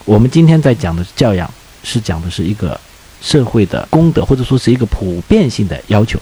[0.04, 1.48] 我们今天在讲的教养，
[1.84, 2.78] 是讲的是一个
[3.20, 6.18] 社会的公德，或者说是一个普遍性的要求。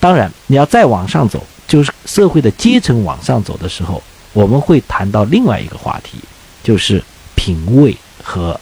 [0.00, 6.18] 当然，你要再往上走，就是社会的阶层往上走的时候，我们会谈到另外一个话题，
[6.62, 7.04] 就是
[7.40, 8.60] 品味和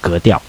[0.00, 0.40] 格调，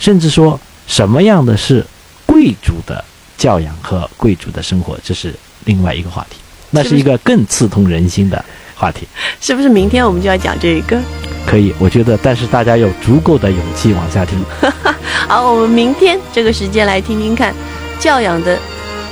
[0.00, 0.58] 甚至说
[0.88, 1.86] 什么样的是
[2.26, 3.04] 贵族的
[3.38, 5.32] 教养和贵族的生活，这是
[5.64, 6.38] 另外一个话题。
[6.70, 9.06] 那是一个更刺痛人心的话题。
[9.40, 11.00] 是不是明天我们就要讲这一个？
[11.46, 14.36] 可以，我觉得，但是大家有足够的勇气往下听。
[15.28, 17.54] 好，我们明天这个时间来听听看
[18.00, 18.58] 教养的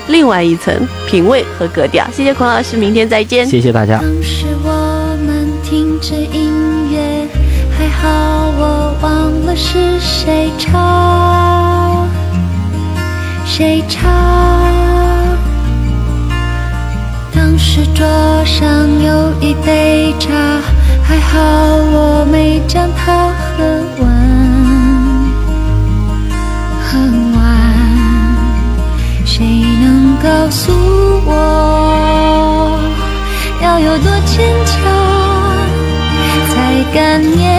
[0.08, 0.74] 另外一层
[1.08, 2.04] 品味和格调。
[2.12, 3.46] 谢谢孔老师，明天再见。
[3.46, 3.98] 谢谢大家。
[3.98, 6.57] 当时我们听着音
[8.00, 8.08] 好
[8.56, 12.06] 我忘了是谁唱，
[13.44, 14.08] 谁唱。
[17.34, 18.06] 当时桌
[18.44, 18.66] 上
[19.02, 20.32] 有一杯茶，
[21.02, 23.64] 还好我没将它喝
[24.00, 24.06] 完，
[26.84, 26.98] 喝
[27.36, 27.38] 完。
[29.24, 29.44] 谁
[29.80, 30.72] 能告诉
[31.26, 32.78] 我，
[33.60, 34.74] 要有多坚强，
[36.48, 36.54] 才
[36.94, 37.57] 敢念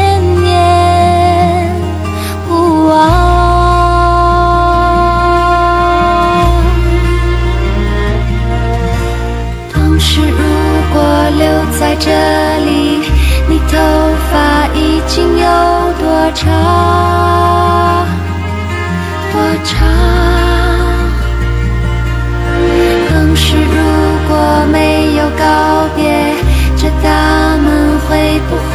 [16.40, 16.48] 长？
[19.34, 19.36] 多
[19.66, 19.76] 长？
[23.10, 23.76] 当时如
[24.30, 24.32] 果
[24.72, 25.44] 没有告
[25.98, 26.00] 别，
[26.78, 27.10] 这大
[27.58, 28.74] 门会不会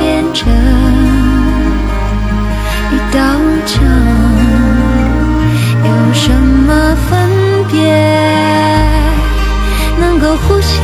[0.00, 0.52] 变成
[2.90, 3.18] 一道
[3.66, 3.74] 墙？
[5.84, 6.68] 有什么
[7.08, 7.08] 分
[7.70, 7.76] 别？
[10.00, 10.80] 能够呼吸